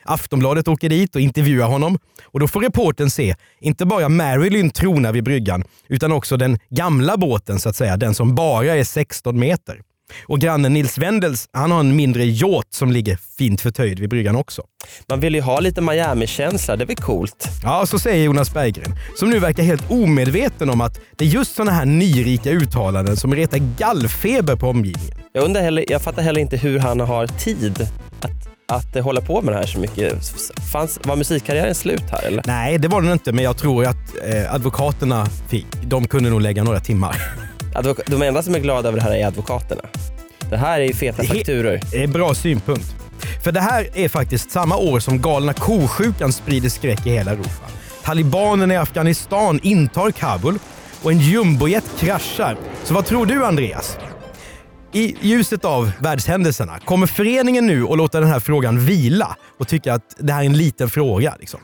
Aftonbladet 0.03 0.69
åker 0.69 0.89
dit 0.89 1.15
och 1.15 1.21
intervjuar 1.21 1.69
honom 1.69 1.99
och 2.25 2.41
då 2.41 2.49
får 2.49 2.61
reporten 2.63 3.11
se 3.11 3.35
inte 3.61 3.87
bara 3.87 4.09
Marilyn 4.09 4.71
trona 4.71 5.13
vid 5.13 5.25
bryggan 5.25 5.65
utan 5.89 6.13
också 6.13 6.37
den 6.37 6.59
gamla 6.69 7.17
båten 7.17 7.61
så 7.61 7.69
att 7.69 7.77
säga, 7.77 7.97
den 7.97 8.15
som 8.15 8.35
bara 8.35 8.77
är 8.77 8.85
16 8.85 9.39
meter. 9.39 9.81
Och 10.27 10.41
grannen 10.41 10.73
Nils 10.73 10.99
Wendels, 10.99 11.49
han 11.53 11.71
har 11.71 11.81
en 11.81 11.97
mindre 11.97 12.25
yacht 12.25 12.75
som 12.75 12.93
ligger 12.93 13.19
fint 13.39 13.61
förtöjd 13.61 13.99
vid 13.99 14.09
bryggan 14.09 14.37
också. 14.37 14.63
Man 15.09 15.21
vill 15.21 15.35
ju 15.35 15.41
ha 15.41 15.61
lite 15.61 15.81
Miami-känsla, 15.81 16.77
det 16.77 16.85
är 16.85 16.87
väl 16.87 16.97
coolt? 16.97 17.49
Ja, 17.63 17.87
så 17.87 17.99
säger 17.99 18.25
Jonas 18.25 18.55
Berggren, 18.55 18.97
som 19.17 19.31
nu 19.31 19.39
verkar 19.39 19.63
helt 19.63 19.91
omedveten 19.91 20.71
om 20.71 20.81
att 20.81 21.01
det 21.17 21.25
är 21.25 21.29
just 21.29 21.55
sådana 21.55 21.71
här 21.71 21.85
nyrika 21.85 22.51
uttalanden 22.51 23.17
som 23.17 23.35
retar 23.35 23.59
gallfeber 23.79 24.57
på 24.57 24.69
omgivningen. 24.69 25.19
Jag, 25.33 25.45
undrar 25.45 25.63
heller, 25.63 25.85
jag 25.89 26.03
fattar 26.03 26.23
heller 26.23 26.41
inte 26.41 26.57
hur 26.57 26.79
han 26.79 27.01
har 27.01 27.27
tid 27.27 27.89
att, 28.21 28.31
att 28.73 28.97
eh, 28.97 29.05
hålla 29.05 29.21
på 29.21 29.43
med 29.43 29.55
det 29.55 29.59
här 29.59 29.67
så 29.67 29.79
mycket. 29.79 30.15
Fanns, 30.73 31.01
var 31.03 31.17
musikkarriären 31.17 31.75
slut 31.75 32.05
här 32.11 32.27
eller? 32.27 32.43
Nej, 32.47 32.79
det 32.79 32.89
var 32.89 33.03
den 33.03 33.13
inte, 33.13 33.33
men 33.33 33.45
jag 33.45 33.57
tror 33.57 33.85
att 33.87 34.17
eh, 34.25 34.55
advokaterna 34.55 35.27
fick, 35.27 35.67
de 35.83 36.09
kunde 36.09 36.31
nog 36.31 36.41
lägga 36.41 36.65
några 36.65 36.81
timmar. 36.81 37.48
De 38.07 38.23
enda 38.23 38.43
som 38.43 38.55
är 38.55 38.59
glada 38.59 38.89
över 38.89 38.99
det 38.99 39.05
här 39.05 39.17
är 39.17 39.27
advokaterna. 39.27 39.83
Det 40.51 40.57
här 40.57 40.81
är 40.81 40.85
ju 40.85 40.93
feta 40.93 41.25
fakturor. 41.25 41.81
Det 41.93 42.03
är 42.03 42.07
bra 42.07 42.35
synpunkt. 42.35 42.95
För 43.45 43.53
det 43.53 43.61
här 43.61 43.89
är 43.95 44.09
faktiskt 44.09 44.51
samma 44.51 44.77
år 44.77 45.01
som 45.01 45.21
galna 45.21 45.53
kosjukan 45.53 46.33
sprider 46.33 46.69
skräck 46.69 47.07
i 47.07 47.11
hela 47.11 47.31
Europa. 47.31 47.67
Talibanerna 48.03 48.75
i 48.75 48.77
Afghanistan 48.77 49.61
intar 49.63 50.11
Kabul 50.11 50.59
och 51.03 51.13
en 51.13 51.19
jumbojet 51.19 51.85
kraschar. 51.99 52.57
Så 52.85 52.95
vad 52.95 53.07
tror 53.07 53.27
du 53.27 53.45
Andreas? 53.47 53.99
I 54.93 55.17
ljuset 55.21 55.65
av 55.65 55.91
världshändelserna, 56.01 56.79
kommer 56.79 57.07
föreningen 57.07 57.67
nu 57.67 57.85
att 57.85 57.99
låta 57.99 58.21
den 58.21 58.29
här 58.29 58.41
frågan 58.41 58.81
vila 58.81 59.37
och 59.59 59.69
tycka 59.69 59.95
att 59.95 60.17
det 60.19 60.33
här 60.33 60.41
är 60.41 60.47
en 60.47 60.57
liten 60.57 60.89
fråga? 60.89 61.35
Liksom? 61.41 61.61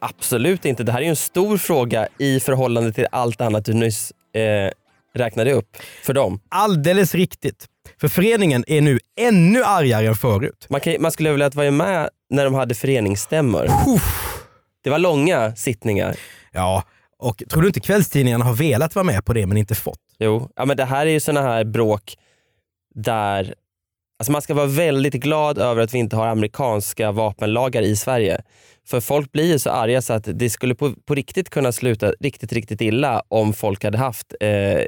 Absolut 0.00 0.64
inte. 0.64 0.84
Det 0.84 0.92
här 0.92 0.98
är 0.98 1.02
ju 1.02 1.10
en 1.10 1.16
stor 1.16 1.56
fråga 1.56 2.08
i 2.18 2.40
förhållande 2.40 2.92
till 2.92 3.06
allt 3.12 3.40
annat 3.40 3.64
du 3.64 3.74
nyss 3.74 4.12
eh, 4.34 4.70
räknade 5.14 5.52
upp 5.52 5.76
för 6.02 6.12
dem. 6.12 6.40
Alldeles 6.48 7.14
riktigt. 7.14 7.66
För 8.00 8.08
föreningen 8.08 8.64
är 8.66 8.80
nu 8.80 8.98
ännu 9.20 9.64
argare 9.64 10.06
än 10.06 10.14
förut. 10.14 10.66
Man, 10.70 10.80
kan, 10.80 10.96
man 11.00 11.12
skulle 11.12 11.30
vilja 11.30 11.50
vara 11.50 11.70
med 11.70 12.10
när 12.30 12.44
de 12.44 12.54
hade 12.54 12.74
föreningsstämmor. 12.74 13.68
Det 14.84 14.90
var 14.90 14.98
långa 14.98 15.56
sittningar. 15.56 16.16
Ja, 16.52 16.82
och 17.18 17.42
tror 17.50 17.62
du 17.62 17.68
inte 17.68 17.80
kvällstidningarna 17.80 18.44
har 18.44 18.54
velat 18.54 18.94
vara 18.94 19.04
med 19.04 19.24
på 19.24 19.32
det 19.32 19.46
men 19.46 19.56
inte 19.56 19.74
fått? 19.74 20.00
Jo, 20.18 20.50
ja, 20.56 20.64
men 20.64 20.76
det 20.76 20.84
här 20.84 21.06
är 21.06 21.10
ju 21.10 21.20
såna 21.20 21.42
här 21.42 21.64
bråk 21.64 22.16
där 22.94 23.54
alltså 24.24 24.32
man 24.32 24.42
ska 24.42 24.54
vara 24.54 24.66
väldigt 24.66 25.14
glad 25.14 25.58
över 25.58 25.82
att 25.82 25.94
vi 25.94 25.98
inte 25.98 26.16
har 26.16 26.26
amerikanska 26.26 27.12
vapenlagar 27.12 27.82
i 27.82 27.96
Sverige. 27.96 28.40
För 28.88 29.00
folk 29.00 29.32
blir 29.32 29.44
ju 29.52 29.58
så 29.58 29.70
arga 29.70 30.02
så 30.02 30.12
att 30.12 30.28
det 30.34 30.50
skulle 30.50 30.74
på, 30.74 30.94
på 31.06 31.14
riktigt 31.14 31.50
kunna 31.50 31.72
sluta 31.72 32.12
riktigt, 32.20 32.52
riktigt 32.52 32.80
illa 32.80 33.22
om 33.28 33.52
folk 33.52 33.84
hade 33.84 33.98
haft 33.98 34.34
eh, 34.40 34.78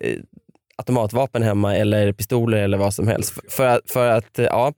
automatvapen 0.76 1.43
hemma 1.43 1.76
eller 1.76 2.12
pistoler 2.12 2.59
eller 2.59 2.78
vad 2.78 2.95
som 2.95 3.09
helst. 3.09 3.31
För, 3.33 3.43
för, 3.50 3.66
att- 3.66 3.90
för 3.90 4.09
att, 4.11 4.38
eh, 4.38 4.45
ja, 4.45 4.73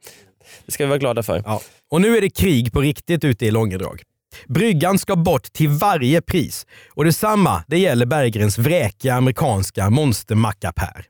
det 0.66 0.72
ska 0.72 0.84
vi 0.84 0.88
vara 0.88 0.98
glada 0.98 1.22
för. 1.22 1.42
Ja. 1.46 1.60
Och 1.90 2.00
nu 2.00 2.16
är 2.16 2.20
det 2.20 2.30
krig 2.30 2.72
på 2.72 2.80
riktigt 2.80 3.24
ute 3.24 3.46
i 3.46 3.50
Långedrag. 3.50 4.02
Bryggan 4.46 4.98
ska 4.98 5.16
bort 5.16 5.52
till 5.52 5.68
varje 5.68 6.22
pris. 6.22 6.66
Och 6.94 7.04
detsamma 7.04 7.64
det 7.66 7.78
gäller 7.78 8.06
Berggrens 8.06 8.58
vräkiga 8.58 9.14
amerikanska 9.14 9.90
monstermackapär. 9.90 11.04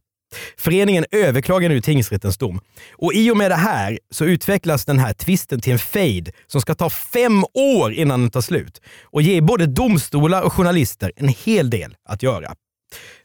Föreningen 0.56 1.04
överklagar 1.10 1.68
nu 1.68 1.80
tingsrättens 1.80 2.38
dom. 2.38 2.60
Och 2.92 3.14
i 3.14 3.30
och 3.30 3.36
med 3.36 3.50
det 3.50 3.56
här 3.56 3.98
så 4.10 4.24
utvecklas 4.24 4.84
den 4.84 4.98
här 4.98 5.12
tvisten 5.12 5.60
till 5.60 5.72
en 5.72 5.78
fade 5.78 6.32
som 6.46 6.60
ska 6.60 6.74
ta 6.74 6.90
fem 6.90 7.44
år 7.54 7.92
innan 7.92 8.20
den 8.20 8.30
tar 8.30 8.40
slut 8.40 8.80
och 9.04 9.22
ge 9.22 9.40
både 9.40 9.66
domstolar 9.66 10.42
och 10.42 10.52
journalister 10.52 11.12
en 11.16 11.28
hel 11.28 11.70
del 11.70 11.94
att 12.08 12.22
göra. 12.22 12.54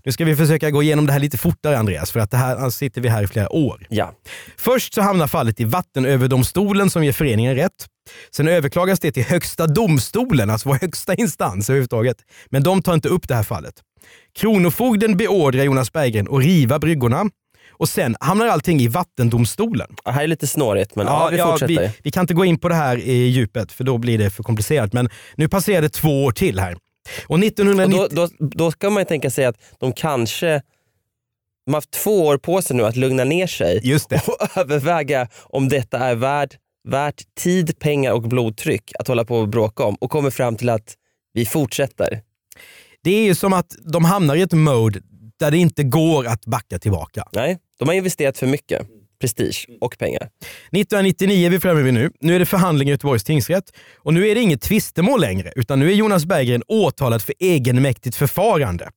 Nu 0.05 0.11
ska 0.11 0.25
vi 0.25 0.35
försöka 0.35 0.71
gå 0.71 0.83
igenom 0.83 1.05
det 1.05 1.11
här 1.11 1.19
lite 1.19 1.37
fortare 1.37 1.77
Andreas, 1.77 2.11
för 2.11 2.19
att 2.19 2.31
det 2.31 2.37
här 2.37 2.55
alltså 2.55 2.77
sitter 2.77 3.01
vi 3.01 3.09
här 3.09 3.23
i 3.23 3.27
flera 3.27 3.53
år. 3.53 3.87
Ja. 3.89 4.13
Först 4.57 4.93
så 4.93 5.01
hamnar 5.01 5.27
fallet 5.27 5.59
i 5.59 5.63
Vattenöverdomstolen 5.63 6.89
som 6.89 7.03
ger 7.03 7.11
föreningen 7.11 7.55
rätt. 7.55 7.87
Sen 8.31 8.47
överklagas 8.47 8.99
det 8.99 9.11
till 9.11 9.23
Högsta 9.23 9.67
domstolen, 9.67 10.49
alltså 10.49 10.69
vår 10.69 10.75
högsta 10.75 11.13
instans 11.13 11.69
överhuvudtaget. 11.69 12.17
Men 12.49 12.63
de 12.63 12.81
tar 12.81 12.93
inte 12.93 13.09
upp 13.09 13.27
det 13.27 13.35
här 13.35 13.43
fallet. 13.43 13.73
Kronofogden 14.35 15.17
beordrar 15.17 15.63
Jonas 15.63 15.91
Berggren 15.91 16.27
att 16.31 16.43
riva 16.43 16.79
bryggorna. 16.79 17.25
Och 17.71 17.89
sen 17.89 18.15
hamnar 18.19 18.47
allting 18.47 18.79
i 18.79 18.87
Vattendomstolen. 18.87 19.95
Det 20.05 20.11
här 20.11 20.23
är 20.23 20.27
lite 20.27 20.47
snårigt 20.47 20.95
men 20.95 21.07
ja, 21.07 21.29
vi 21.31 21.37
fortsätter. 21.37 21.67
vi, 21.67 21.89
vi 22.03 22.11
kan 22.11 22.21
inte 22.21 22.33
gå 22.33 22.45
in 22.45 22.57
på 22.57 22.69
det 22.69 22.75
här 22.75 22.97
i 22.97 23.13
djupet 23.13 23.71
för 23.71 23.83
då 23.83 23.97
blir 23.97 24.17
det 24.17 24.29
för 24.29 24.43
komplicerat. 24.43 24.93
Men 24.93 25.09
nu 25.35 25.47
passerar 25.47 25.81
det 25.81 25.89
två 25.89 26.23
år 26.23 26.31
till 26.31 26.59
här. 26.59 26.77
Och 27.27 27.39
1990... 27.39 28.01
Och 28.01 28.09
då, 28.13 28.27
då, 28.39 28.47
då 28.47 28.71
ska 28.71 28.89
man 28.89 29.01
ju 29.01 29.05
tänka 29.05 29.29
sig 29.29 29.45
att 29.45 29.57
de 29.79 29.93
kanske 29.93 30.61
de 31.65 31.73
har 31.73 31.77
haft 31.77 31.91
två 31.91 32.25
år 32.25 32.37
på 32.37 32.61
sig 32.61 32.75
nu 32.75 32.85
att 32.85 32.95
lugna 32.95 33.23
ner 33.23 33.47
sig 33.47 33.79
Just 33.83 34.09
det. 34.09 34.21
och 34.27 34.57
överväga 34.57 35.27
om 35.43 35.69
detta 35.69 35.99
är 35.99 36.15
värt, 36.15 36.57
värt 36.87 37.35
tid, 37.35 37.79
pengar 37.79 38.11
och 38.11 38.21
blodtryck 38.21 38.91
att 38.99 39.07
hålla 39.07 39.25
på 39.25 39.37
och 39.37 39.49
bråka 39.49 39.83
om 39.83 39.95
och 39.95 40.11
kommer 40.11 40.29
fram 40.29 40.55
till 40.55 40.69
att 40.69 40.93
vi 41.33 41.45
fortsätter. 41.45 42.21
Det 43.03 43.11
är 43.11 43.23
ju 43.23 43.35
som 43.35 43.53
att 43.53 43.75
de 43.93 44.05
hamnar 44.05 44.35
i 44.35 44.41
ett 44.41 44.51
mode 44.51 45.01
där 45.39 45.51
det 45.51 45.57
inte 45.57 45.83
går 45.83 46.27
att 46.27 46.45
backa 46.45 46.79
tillbaka. 46.79 47.23
Nej, 47.33 47.57
de 47.79 47.87
har 47.87 47.95
investerat 47.95 48.37
för 48.37 48.47
mycket 48.47 48.87
prestige 49.21 49.67
och 49.81 49.97
pengar. 49.99 50.21
1999 50.21 51.45
är 51.45 51.49
vi 51.49 51.59
framme 51.59 51.81
vid 51.81 51.93
nu. 51.93 52.11
Nu 52.19 52.35
är 52.35 52.39
det 52.39 52.45
förhandling 52.45 52.87
i 52.87 52.91
Göteborgs 52.91 53.23
tingsrätt 53.23 53.73
och 53.97 54.13
nu 54.13 54.27
är 54.27 54.35
det 54.35 54.41
inget 54.41 54.61
tvistemål 54.61 55.21
längre 55.21 55.53
utan 55.55 55.79
nu 55.79 55.91
är 55.91 55.95
Jonas 55.95 56.25
Berggren 56.25 56.63
åtalad 56.67 57.21
för 57.21 57.35
egenmäktigt 57.39 58.15
förfarande. 58.15 58.89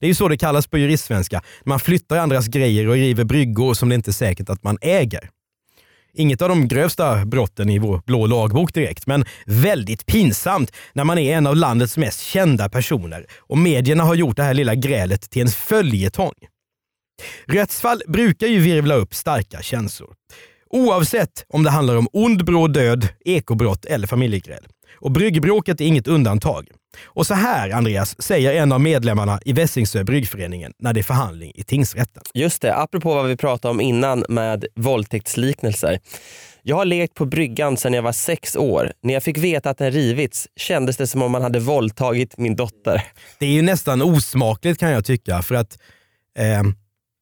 Det 0.00 0.06
är 0.06 0.08
ju 0.08 0.14
så 0.14 0.28
det 0.28 0.36
kallas 0.36 0.66
på 0.66 0.78
juristsvenska. 0.78 1.42
Man 1.64 1.80
flyttar 1.80 2.16
andras 2.16 2.46
grejer 2.48 2.88
och 2.88 2.94
river 2.94 3.24
bryggor 3.24 3.74
som 3.74 3.88
det 3.88 3.94
inte 3.94 4.10
är 4.10 4.12
säkert 4.12 4.48
att 4.48 4.62
man 4.62 4.78
äger. 4.80 5.30
Inget 6.16 6.42
av 6.42 6.48
de 6.48 6.68
grövsta 6.68 7.24
brotten 7.24 7.70
i 7.70 7.78
vår 7.78 8.02
blå 8.06 8.26
lagbok 8.26 8.74
direkt, 8.74 9.06
men 9.06 9.24
väldigt 9.46 10.06
pinsamt 10.06 10.72
när 10.92 11.04
man 11.04 11.18
är 11.18 11.36
en 11.36 11.46
av 11.46 11.56
landets 11.56 11.96
mest 11.96 12.20
kända 12.20 12.68
personer 12.68 13.26
och 13.38 13.58
medierna 13.58 14.04
har 14.04 14.14
gjort 14.14 14.36
det 14.36 14.42
här 14.42 14.54
lilla 14.54 14.74
grälet 14.74 15.30
till 15.30 15.42
en 15.42 15.48
följetong. 15.48 16.32
Rättsfall 17.46 18.02
brukar 18.08 18.46
ju 18.46 18.60
virvla 18.60 18.94
upp 18.94 19.14
starka 19.14 19.62
känslor. 19.62 20.14
Oavsett 20.70 21.44
om 21.48 21.62
det 21.62 21.70
handlar 21.70 21.96
om 21.96 22.08
ond 22.12 22.44
bråd 22.44 22.72
död, 22.72 23.08
ekobrott 23.24 23.84
eller 23.84 24.06
familjegräl. 24.06 24.66
Och 25.00 25.10
bryggbråket 25.10 25.80
är 25.80 25.84
inget 25.84 26.08
undantag. 26.08 26.68
Och 27.04 27.26
så 27.26 27.34
här, 27.34 27.70
Andreas, 27.70 28.22
säger 28.22 28.62
en 28.62 28.72
av 28.72 28.80
medlemmarna 28.80 29.40
i 29.44 29.52
Vässingsö 29.52 30.04
bryggföreningen 30.04 30.72
när 30.78 30.92
det 30.92 31.00
är 31.00 31.04
förhandling 31.04 31.52
i 31.54 31.62
tingsrätten. 31.62 32.22
Just 32.34 32.62
det, 32.62 32.76
apropå 32.76 33.14
vad 33.14 33.26
vi 33.26 33.36
pratade 33.36 33.70
om 33.72 33.80
innan 33.80 34.24
med 34.28 34.64
våldtäktsliknelser. 34.74 35.98
Jag 36.62 36.76
har 36.76 36.84
lekt 36.84 37.14
på 37.14 37.24
bryggan 37.24 37.76
sedan 37.76 37.92
jag 37.92 38.02
var 38.02 38.12
sex 38.12 38.56
år. 38.56 38.92
När 39.02 39.14
jag 39.14 39.22
fick 39.22 39.38
veta 39.38 39.70
att 39.70 39.78
den 39.78 39.90
rivits 39.90 40.48
kändes 40.56 40.96
det 40.96 41.06
som 41.06 41.22
om 41.22 41.32
man 41.32 41.42
hade 41.42 41.60
våldtagit 41.60 42.38
min 42.38 42.56
dotter. 42.56 43.02
Det 43.38 43.46
är 43.46 43.50
ju 43.50 43.62
nästan 43.62 44.02
osmakligt 44.02 44.80
kan 44.80 44.90
jag 44.90 45.04
tycka, 45.04 45.42
för 45.42 45.54
att 45.54 45.78
eh, 46.38 46.62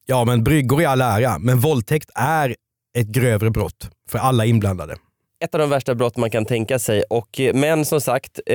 ja, 0.05 0.25
men 0.25 0.43
bryggor 0.43 0.81
i 0.81 0.85
all 0.85 1.01
ära, 1.01 1.39
men 1.39 1.59
våldtäkt 1.59 2.09
är 2.15 2.55
ett 2.97 3.07
grövre 3.07 3.49
brott 3.49 3.89
för 4.09 4.19
alla 4.19 4.45
inblandade. 4.45 4.95
Ett 5.43 5.55
av 5.55 5.59
de 5.59 5.69
värsta 5.69 5.95
brott 5.95 6.17
man 6.17 6.29
kan 6.29 6.45
tänka 6.45 6.79
sig. 6.79 7.03
Och, 7.09 7.39
eh, 7.39 7.53
men 7.53 7.85
som 7.85 8.01
sagt, 8.01 8.39
eh, 8.45 8.53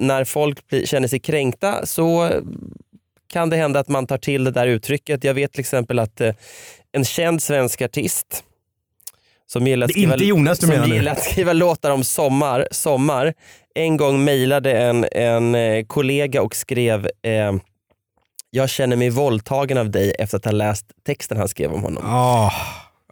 när 0.00 0.24
folk 0.24 0.68
blir, 0.68 0.86
känner 0.86 1.08
sig 1.08 1.18
kränkta 1.20 1.86
så 1.86 2.30
kan 3.28 3.50
det 3.50 3.56
hända 3.56 3.80
att 3.80 3.88
man 3.88 4.06
tar 4.06 4.18
till 4.18 4.44
det 4.44 4.50
där 4.50 4.66
uttrycket. 4.66 5.24
Jag 5.24 5.34
vet 5.34 5.52
till 5.52 5.60
exempel 5.60 5.98
att 5.98 6.20
eh, 6.20 6.34
en 6.92 7.04
känd 7.04 7.42
svensk 7.42 7.82
artist 7.82 8.44
som 9.46 9.66
gillar 9.66 9.84
att 9.84 9.96
inte 9.96 10.24
Jonas 10.24 10.58
du 10.58 10.66
menar 10.66 10.86
nu. 10.86 11.08
att 11.08 11.22
skriva 11.22 11.52
låtar 11.52 11.90
om 11.90 12.04
sommar, 12.04 12.68
sommar 12.70 13.34
en 13.74 13.96
gång 13.96 14.24
mejlade 14.24 14.72
en, 14.72 15.06
en 15.12 15.54
eh, 15.54 15.84
kollega 15.84 16.42
och 16.42 16.56
skrev 16.56 17.08
eh, 17.22 17.52
jag 18.50 18.68
känner 18.70 18.96
mig 18.96 19.10
våldtagen 19.10 19.78
av 19.78 19.90
dig 19.90 20.14
efter 20.18 20.36
att 20.36 20.44
ha 20.44 20.52
läst 20.52 20.86
texten 21.06 21.36
han 21.38 21.48
skrev 21.48 21.72
om 21.72 21.82
honom. 21.82 22.02
Ja, 22.06 22.52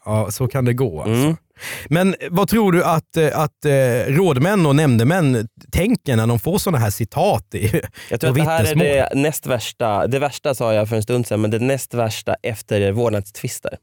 ja 0.04 0.30
så 0.30 0.48
kan 0.48 0.64
det 0.64 0.72
gå. 0.72 1.02
Alltså. 1.02 1.24
Mm. 1.24 1.36
Men 1.88 2.14
vad 2.30 2.48
tror 2.48 2.72
du 2.72 2.84
att, 2.84 3.16
eh, 3.16 3.38
att 3.38 3.64
eh, 3.64 3.72
rådmän 4.06 4.66
och 4.66 4.76
nämndemän 4.76 5.48
tänker 5.72 6.16
när 6.16 6.26
de 6.26 6.38
får 6.38 6.58
sådana 6.58 6.78
här 6.78 6.90
citat 6.90 7.54
i 7.54 7.80
Jag 8.10 8.20
tror 8.20 8.30
att 8.30 8.36
det 8.36 8.42
här 8.42 8.64
är 8.64 8.74
det 8.74 9.08
näst 9.14 9.46
värsta, 9.46 10.06
det 10.06 10.18
värsta 10.18 10.54
sa 10.54 10.74
jag 10.74 10.88
för 10.88 10.96
en 10.96 11.02
stund 11.02 11.26
sedan, 11.26 11.40
men 11.40 11.50
det 11.50 11.58
näst 11.58 11.94
värsta 11.94 12.36
efter 12.42 12.92
vårdnadstvister. 12.92 13.76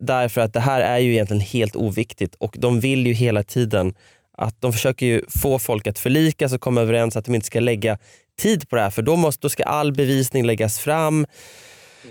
Därför 0.00 0.40
att 0.40 0.52
det 0.52 0.60
här 0.60 0.80
är 0.80 0.98
ju 0.98 1.12
egentligen 1.12 1.40
helt 1.40 1.76
oviktigt 1.76 2.34
och 2.34 2.56
de 2.58 2.80
vill 2.80 3.06
ju 3.06 3.12
hela 3.12 3.42
tiden 3.42 3.94
att 4.38 4.60
de 4.60 4.72
försöker 4.72 5.06
ju 5.06 5.22
få 5.28 5.58
folk 5.58 5.86
att 5.86 5.98
förlikas 5.98 6.52
och 6.52 6.60
komma 6.60 6.80
överens 6.80 7.16
att 7.16 7.24
de 7.24 7.34
inte 7.34 7.46
ska 7.46 7.60
lägga 7.60 7.98
tid 8.38 8.68
på 8.68 8.76
det 8.76 8.82
här 8.82 8.90
för 8.90 9.02
då, 9.02 9.16
måste, 9.16 9.40
då 9.44 9.48
ska 9.48 9.64
all 9.64 9.92
bevisning 9.92 10.46
läggas 10.46 10.78
fram. 10.78 11.26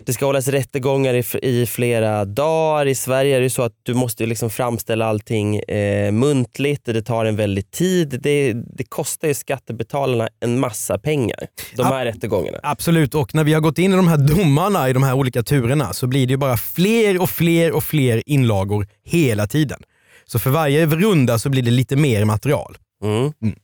Det 0.05 0.13
ska 0.13 0.25
hållas 0.25 0.47
rättegångar 0.47 1.13
i, 1.13 1.23
i 1.41 1.65
flera 1.65 2.25
dagar. 2.25 2.85
I 2.85 2.95
Sverige 2.95 3.37
är 3.37 3.41
det 3.41 3.49
så 3.49 3.61
att 3.61 3.73
du 3.83 3.93
måste 3.93 4.25
liksom 4.25 4.49
framställa 4.49 5.05
allting 5.05 5.59
eh, 5.59 6.11
muntligt. 6.11 6.85
Det 6.85 7.01
tar 7.01 7.25
en 7.25 7.35
väldigt 7.35 7.71
tid. 7.71 8.19
Det, 8.23 8.53
det 8.53 8.83
kostar 8.83 9.27
ju 9.27 9.33
skattebetalarna 9.33 10.29
en 10.39 10.59
massa 10.59 10.97
pengar. 10.97 11.47
De 11.75 11.85
här 11.85 12.05
rättegångarna. 12.05 12.59
Absolut, 12.63 13.15
och 13.15 13.35
när 13.35 13.43
vi 13.43 13.53
har 13.53 13.61
gått 13.61 13.77
in 13.77 13.93
i 13.93 13.95
de 13.95 14.07
här 14.07 14.17
domarna 14.17 14.89
i 14.89 14.93
de 14.93 15.03
här 15.03 15.13
olika 15.13 15.43
turerna 15.43 15.93
så 15.93 16.07
blir 16.07 16.27
det 16.27 16.31
ju 16.31 16.37
bara 16.37 16.57
fler 16.57 17.21
och 17.21 17.29
fler 17.29 17.71
och 17.71 17.83
fler 17.83 18.23
inlagor 18.25 18.87
hela 19.05 19.47
tiden. 19.47 19.79
Så 20.25 20.39
för 20.39 20.49
varje 20.49 20.85
runda 20.85 21.39
så 21.39 21.49
blir 21.49 21.61
det 21.61 21.71
lite 21.71 21.95
mer 21.95 22.25
material. 22.25 22.77
Mm. 23.03 23.33
mm. 23.41 23.55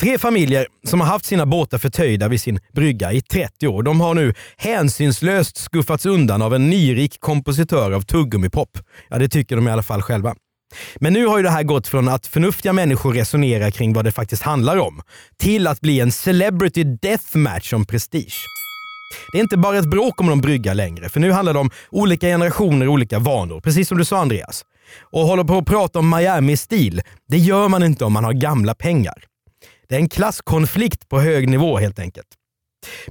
Tre 0.00 0.18
familjer 0.18 0.66
som 0.86 1.00
har 1.00 1.06
haft 1.06 1.24
sina 1.24 1.46
båtar 1.46 1.78
förtöjda 1.78 2.28
vid 2.28 2.40
sin 2.40 2.60
brygga 2.72 3.12
i 3.12 3.20
30 3.20 3.68
år. 3.68 3.82
De 3.82 4.00
har 4.00 4.14
nu 4.14 4.34
hänsynslöst 4.56 5.56
skuffats 5.56 6.06
undan 6.06 6.42
av 6.42 6.54
en 6.54 6.70
nyrik 6.70 7.20
kompositör 7.20 7.92
av 7.92 8.00
tuggummipop. 8.02 8.78
Ja, 9.08 9.18
det 9.18 9.28
tycker 9.28 9.56
de 9.56 9.68
i 9.68 9.70
alla 9.70 9.82
fall 9.82 10.02
själva. 10.02 10.34
Men 10.96 11.12
nu 11.12 11.26
har 11.26 11.36
ju 11.36 11.42
det 11.42 11.50
här 11.50 11.62
gått 11.62 11.88
från 11.88 12.08
att 12.08 12.26
förnuftiga 12.26 12.72
människor 12.72 13.12
resonerar 13.14 13.70
kring 13.70 13.92
vad 13.92 14.04
det 14.04 14.12
faktiskt 14.12 14.42
handlar 14.42 14.76
om 14.76 15.02
till 15.36 15.66
att 15.66 15.80
bli 15.80 16.00
en 16.00 16.12
celebrity 16.12 16.84
deathmatch 16.84 17.72
om 17.72 17.86
prestige. 17.86 18.34
Det 19.32 19.38
är 19.38 19.42
inte 19.42 19.56
bara 19.56 19.78
ett 19.78 19.90
bråk 19.90 20.20
om 20.20 20.26
någon 20.26 20.40
brygga 20.40 20.74
längre, 20.74 21.08
för 21.08 21.20
nu 21.20 21.32
handlar 21.32 21.52
det 21.52 21.58
om 21.58 21.70
olika 21.90 22.26
generationer 22.26 22.86
och 22.86 22.92
olika 22.92 23.18
vanor. 23.18 23.60
Precis 23.60 23.88
som 23.88 23.98
du 23.98 24.04
sa 24.04 24.18
Andreas. 24.18 24.64
Och 25.00 25.20
håller 25.20 25.44
på 25.44 25.58
att 25.58 25.66
prata 25.66 25.98
om 25.98 26.10
Miami-stil, 26.10 27.02
det 27.28 27.38
gör 27.38 27.68
man 27.68 27.82
inte 27.82 28.04
om 28.04 28.12
man 28.12 28.24
har 28.24 28.32
gamla 28.32 28.74
pengar. 28.74 29.24
Det 29.88 29.94
är 29.94 29.98
en 29.98 30.08
klasskonflikt 30.08 31.08
på 31.08 31.20
hög 31.20 31.48
nivå 31.48 31.78
helt 31.78 31.98
enkelt. 31.98 32.26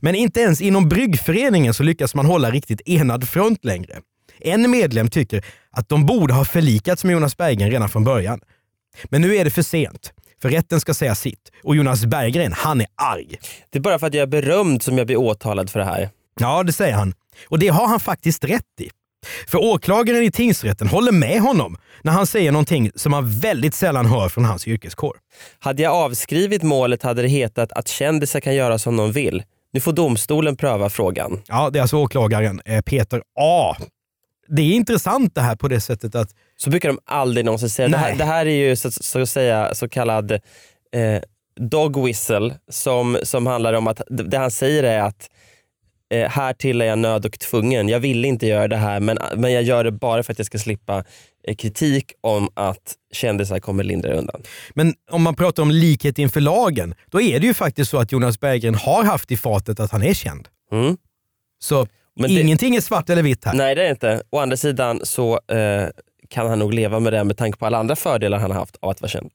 Men 0.02 0.16
inte 0.16 0.40
ens 0.40 0.62
inom 0.62 0.90
bryggföreningen 0.90 1.74
så 1.74 1.84
lyckas 1.84 2.16
man 2.16 2.26
hålla 2.26 2.52
riktigt 2.52 2.82
enad 2.86 3.30
front 3.30 3.66
längre. 3.66 4.00
En 4.40 4.72
medlem 4.72 5.10
tycker 5.10 5.46
att 5.72 5.90
de 5.90 6.06
borde 6.06 6.34
ha 6.34 6.46
förlikats 6.46 7.04
med 7.04 7.14
Jonas 7.14 7.38
Berggren 7.38 7.72
redan 7.72 7.90
från 7.90 8.04
början. 8.04 8.40
Men 9.04 9.22
nu 9.22 9.36
är 9.36 9.44
det 9.44 9.52
för 9.52 9.62
sent. 9.62 10.14
För 10.42 10.50
rätten 10.50 10.80
ska 10.80 10.94
säga 10.94 11.16
sitt. 11.16 11.52
Och 11.64 11.76
Jonas 11.76 12.06
Berggren, 12.06 12.54
han 12.54 12.82
är 12.82 12.88
arg. 12.96 13.40
Det 13.70 13.80
är 13.80 13.82
bara 13.82 14.00
för 14.00 14.08
att 14.08 14.14
jag 14.14 14.22
är 14.22 14.28
berömd 14.28 14.84
som 14.84 14.98
jag 14.98 15.08
blir 15.08 15.18
åtalad 15.18 15.70
för 15.70 15.80
det 15.80 15.86
här. 15.86 16.10
Ja, 16.40 16.64
det 16.64 16.74
säger 16.74 16.94
han. 16.94 17.14
Och 17.48 17.60
det 17.60 17.68
har 17.68 17.88
han 17.88 18.00
faktiskt 18.00 18.44
rätt 18.44 18.82
i. 18.82 18.90
För 19.48 19.58
åklagaren 19.58 20.24
i 20.24 20.32
tingsrätten 20.32 20.88
håller 20.88 21.12
med 21.12 21.42
honom 21.42 21.78
när 22.02 22.12
han 22.12 22.28
säger 22.28 22.52
någonting 22.52 22.92
som 22.96 23.12
man 23.12 23.40
väldigt 23.40 23.76
sällan 23.76 24.06
hör 24.06 24.30
från 24.30 24.46
hans 24.46 24.68
yrkeskår. 24.68 25.18
Hade 25.60 25.82
jag 25.84 25.94
avskrivit 25.94 26.64
målet 26.64 27.04
hade 27.04 27.22
det 27.22 27.28
hetat 27.28 27.72
att 27.72 27.88
kändisar 27.88 28.40
kan 28.40 28.56
göra 28.56 28.80
som 28.80 28.98
de 28.98 29.12
vill. 29.12 29.44
Nu 29.74 29.80
får 29.80 29.94
domstolen 29.94 30.56
pröva 30.56 30.90
frågan. 30.90 31.42
Ja, 31.48 31.70
det 31.70 31.80
är 31.80 31.82
alltså 31.82 31.98
åklagaren 31.98 32.62
eh, 32.66 32.82
Peter 32.82 33.22
A. 33.40 33.76
Det 34.48 34.62
är 34.62 34.74
intressant 34.76 35.36
det 35.36 35.42
här 35.42 35.56
på 35.56 35.68
det 35.68 35.82
sättet 35.82 36.16
att... 36.16 36.30
Så 36.64 36.70
brukar 36.70 36.90
de 36.90 37.00
aldrig 37.06 37.46
någonsin 37.46 37.70
säga. 37.70 37.88
Det 37.88 37.98
här, 37.98 38.16
det 38.16 38.24
här 38.24 38.46
är 38.46 38.68
ju 38.70 38.76
så, 38.76 38.92
så 38.92 39.22
att 39.22 39.30
säga 39.30 39.76
så 39.76 39.90
kallad 39.90 40.32
eh, 40.32 40.40
dog 41.60 42.06
whistle 42.06 42.56
som, 42.72 43.18
som 43.24 43.48
handlar 43.48 43.74
om 43.74 43.88
att 43.88 44.02
det 44.10 44.38
han 44.38 44.52
säger 44.52 44.84
är 44.84 45.00
att 45.00 45.30
eh, 46.14 46.30
här 46.30 46.54
till 46.54 46.82
är 46.82 46.86
jag 46.86 47.00
nöd 47.00 47.26
och 47.26 47.40
tvungen. 47.40 47.90
Jag 47.90 48.00
ville 48.00 48.28
inte 48.28 48.48
göra 48.48 48.68
det 48.68 48.78
här 48.78 49.00
men, 49.00 49.18
men 49.36 49.54
jag 49.54 49.64
gör 49.64 49.84
det 49.84 49.92
bara 49.92 50.24
för 50.24 50.32
att 50.34 50.40
jag 50.40 50.46
ska 50.46 50.58
slippa 50.60 51.04
eh, 51.48 51.56
kritik 51.56 52.12
om 52.22 52.50
att 52.54 52.96
kändisar 53.14 53.60
kommer 53.60 53.84
lindra 53.84 54.14
undan. 54.14 54.42
Men 54.74 54.94
om 55.12 55.22
man 55.24 55.36
pratar 55.36 55.64
om 55.64 55.72
likhet 55.72 56.20
inför 56.20 56.42
lagen, 56.42 56.96
då 57.06 57.22
är 57.22 57.40
det 57.40 57.48
ju 57.48 57.54
faktiskt 57.54 57.92
så 57.92 57.98
att 57.98 58.12
Jonas 58.12 58.40
Berggren 58.40 58.76
har 58.76 59.04
haft 59.04 59.32
i 59.32 59.38
fatet 59.38 59.80
att 59.80 59.92
han 59.92 60.04
är 60.04 60.14
känd. 60.14 60.48
Mm. 60.72 60.98
Så 61.60 61.88
Men 62.20 62.36
det- 62.36 62.42
ingenting 62.42 62.76
är 62.76 62.82
svart 62.82 63.10
eller 63.10 63.24
vitt 63.24 63.46
här. 63.46 63.54
Nej 63.54 63.76
det 63.76 63.82
är 63.82 63.86
det 63.86 63.92
inte. 63.92 64.22
Å 64.30 64.40
andra 64.40 64.58
sidan 64.58 65.00
så 65.04 65.40
eh, 65.52 65.88
kan 66.30 66.50
han 66.50 66.60
nog 66.60 66.74
leva 66.74 67.00
med 67.00 67.14
det 67.14 67.24
med 67.24 67.38
tanke 67.38 67.58
på 67.58 67.66
alla 67.66 67.78
andra 67.78 67.96
fördelar 67.96 68.40
han 68.40 68.52
har 68.52 68.60
haft 68.60 68.78
av 68.82 68.90
att 68.90 69.02
vara 69.02 69.10
känd. 69.10 69.32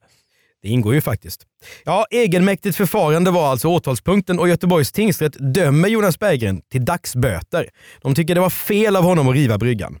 Det 0.61 0.69
ingår 0.69 0.93
ju 0.93 1.01
faktiskt. 1.01 1.45
Ja, 1.83 2.05
egenmäktigt 2.11 2.77
förfarande 2.77 3.31
var 3.31 3.47
alltså 3.47 3.67
åtalspunkten 3.67 4.39
och 4.39 4.49
Göteborgs 4.49 4.91
tingsrätt 4.91 5.53
dömer 5.53 5.89
Jonas 5.89 6.19
Berggren 6.19 6.61
till 6.71 6.85
dagsböter. 6.85 7.69
De 8.01 8.15
tycker 8.15 8.35
det 8.35 8.41
var 8.41 8.49
fel 8.49 8.95
av 8.95 9.03
honom 9.03 9.27
att 9.27 9.35
riva 9.35 9.57
bryggan. 9.57 9.99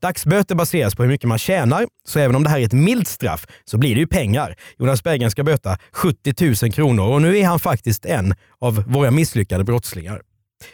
Dagsböter 0.00 0.54
baseras 0.54 0.94
på 0.94 1.02
hur 1.02 1.10
mycket 1.10 1.28
man 1.28 1.38
tjänar, 1.38 1.86
så 2.08 2.18
även 2.18 2.36
om 2.36 2.44
det 2.44 2.50
här 2.50 2.58
är 2.58 2.64
ett 2.64 2.72
milt 2.72 3.08
straff 3.08 3.46
så 3.64 3.78
blir 3.78 3.94
det 3.94 4.00
ju 4.00 4.06
pengar. 4.06 4.54
Jonas 4.78 5.02
Berggren 5.02 5.30
ska 5.30 5.44
böta 5.44 5.78
70 5.92 6.64
000 6.64 6.72
kronor 6.72 7.12
och 7.12 7.22
nu 7.22 7.38
är 7.38 7.46
han 7.46 7.58
faktiskt 7.58 8.04
en 8.04 8.34
av 8.60 8.84
våra 8.86 9.10
misslyckade 9.10 9.64
brottslingar. 9.64 10.22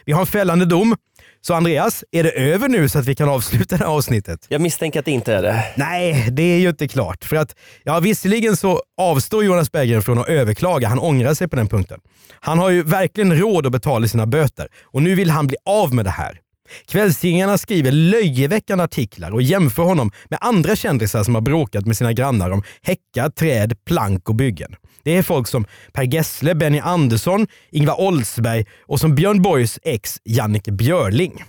Vi 0.05 0.13
har 0.13 0.21
en 0.21 0.27
fällande 0.27 0.65
dom. 0.65 0.95
Så 1.41 1.53
Andreas, 1.53 2.03
är 2.11 2.23
det 2.23 2.29
över 2.29 2.69
nu 2.69 2.89
så 2.89 2.99
att 2.99 3.05
vi 3.05 3.15
kan 3.15 3.29
avsluta 3.29 3.77
det 3.77 3.83
här 3.83 3.91
avsnittet? 3.91 4.45
Jag 4.49 4.61
misstänker 4.61 4.99
att 4.99 5.05
det 5.05 5.11
inte 5.11 5.33
är 5.33 5.41
det. 5.41 5.63
Nej, 5.75 6.27
det 6.31 6.43
är 6.43 6.59
ju 6.59 6.69
inte 6.69 6.87
klart. 6.87 7.25
För 7.25 7.35
att, 7.35 7.55
ja, 7.83 7.99
visserligen 7.99 8.57
så 8.57 8.81
avstår 8.97 9.43
Jonas 9.43 9.71
Berggren 9.71 10.01
från 10.01 10.19
att 10.19 10.29
överklaga. 10.29 10.87
Han 10.87 10.99
ångrar 10.99 11.33
sig 11.33 11.47
på 11.47 11.55
den 11.55 11.67
punkten. 11.67 11.99
Han 12.39 12.59
har 12.59 12.69
ju 12.69 12.83
verkligen 12.83 13.39
råd 13.39 13.65
att 13.65 13.71
betala 13.71 14.07
sina 14.07 14.25
böter 14.25 14.67
och 14.83 15.01
nu 15.01 15.15
vill 15.15 15.29
han 15.29 15.47
bli 15.47 15.57
av 15.65 15.93
med 15.93 16.05
det 16.05 16.11
här. 16.11 16.39
Kvällstidningarna 16.87 17.57
skriver 17.57 17.91
löjeväckande 17.91 18.83
artiklar 18.83 19.31
och 19.31 19.41
jämför 19.41 19.83
honom 19.83 20.11
med 20.29 20.39
andra 20.41 20.75
kändisar 20.75 21.23
som 21.23 21.35
har 21.35 21.41
bråkat 21.41 21.85
med 21.85 21.97
sina 21.97 22.13
grannar 22.13 22.51
om 22.51 22.63
häckar, 22.81 23.29
träd, 23.29 23.85
plank 23.85 24.29
och 24.29 24.35
byggen. 24.35 24.75
Det 25.07 25.17
är 25.17 25.23
folk 25.23 25.47
som 25.47 25.65
Per 25.93 26.03
Gessle, 26.03 26.55
Benny 26.55 26.79
Andersson, 26.79 27.47
Ingvar 27.71 28.01
Oldsberg 28.01 28.65
och 28.81 28.99
som 28.99 29.15
Björn 29.15 29.41
Borgs 29.41 29.79
ex 29.83 30.17
Jannike 30.23 30.71
Björling. 30.71 31.43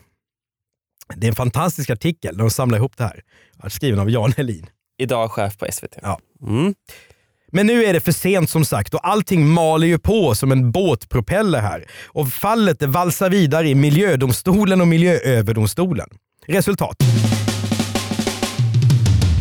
Det 1.16 1.26
är 1.26 1.28
en 1.28 1.34
fantastisk 1.34 1.90
artikel. 1.90 2.36
De 2.36 2.50
samlar 2.50 2.78
ihop 2.78 2.96
det 2.96 3.04
här. 3.04 3.22
Skriven 3.68 3.98
av 3.98 4.10
Jan 4.10 4.32
Helin. 4.36 4.66
Idag 4.98 5.30
chef 5.30 5.58
på 5.58 5.66
SVT. 5.72 5.98
Ja. 6.02 6.20
Mm. 6.42 6.74
Men 7.52 7.66
nu 7.66 7.84
är 7.84 7.92
det 7.92 8.00
för 8.00 8.12
sent 8.12 8.50
som 8.50 8.64
sagt 8.64 8.94
och 8.94 9.08
allting 9.08 9.48
maler 9.48 9.86
ju 9.86 9.98
på 9.98 10.34
som 10.34 10.52
en 10.52 10.70
båtpropeller 10.70 11.60
här. 11.60 11.84
Och 12.06 12.28
fallet 12.28 12.82
valsar 12.82 13.30
vidare 13.30 13.68
i 13.68 13.74
miljödomstolen 13.74 14.80
och 14.80 14.88
miljööverdomstolen. 14.88 16.08
Resultat. 16.46 16.96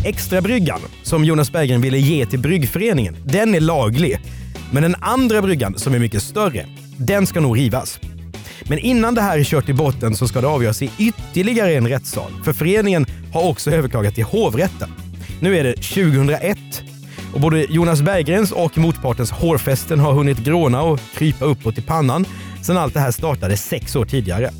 Extrabryggan 0.08 0.80
som 1.02 1.24
Jonas 1.24 1.52
Berggren 1.52 1.80
ville 1.80 1.98
ge 1.98 2.26
till 2.26 2.38
bryggföreningen, 2.38 3.16
den 3.24 3.54
är 3.54 3.60
laglig. 3.60 4.20
Men 4.72 4.82
den 4.82 4.94
andra 5.00 5.42
bryggan 5.42 5.78
som 5.78 5.94
är 5.94 5.98
mycket 5.98 6.22
större, 6.22 6.66
den 6.96 7.26
ska 7.26 7.40
nog 7.40 7.58
rivas. 7.58 8.00
Men 8.68 8.78
innan 8.78 9.14
det 9.14 9.20
här 9.20 9.38
är 9.38 9.44
kört 9.44 9.68
i 9.68 9.72
botten 9.72 10.16
så 10.16 10.28
ska 10.28 10.40
det 10.40 10.46
avgöras 10.46 10.82
i 10.82 10.90
ytterligare 10.98 11.74
en 11.74 11.88
rättssal. 11.88 12.32
För 12.44 12.52
föreningen 12.52 13.06
har 13.32 13.48
också 13.48 13.70
överklagat 13.70 14.14
till 14.14 14.24
hovrätten. 14.24 14.88
Nu 15.40 15.56
är 15.58 15.64
det 15.64 15.72
2001 15.72 16.58
och 17.34 17.40
både 17.40 17.66
Jonas 17.70 18.02
Berggrens 18.02 18.52
och 18.52 18.78
motpartens 18.78 19.30
hårfästen 19.30 20.00
har 20.00 20.12
hunnit 20.12 20.38
gråna 20.38 20.82
och 20.82 21.00
krypa 21.14 21.44
uppåt 21.44 21.78
i 21.78 21.82
pannan 21.82 22.24
sedan 22.62 22.76
allt 22.76 22.94
det 22.94 23.00
här 23.00 23.10
startade 23.10 23.56
sex 23.56 23.96
år 23.96 24.04
tidigare. 24.04 24.50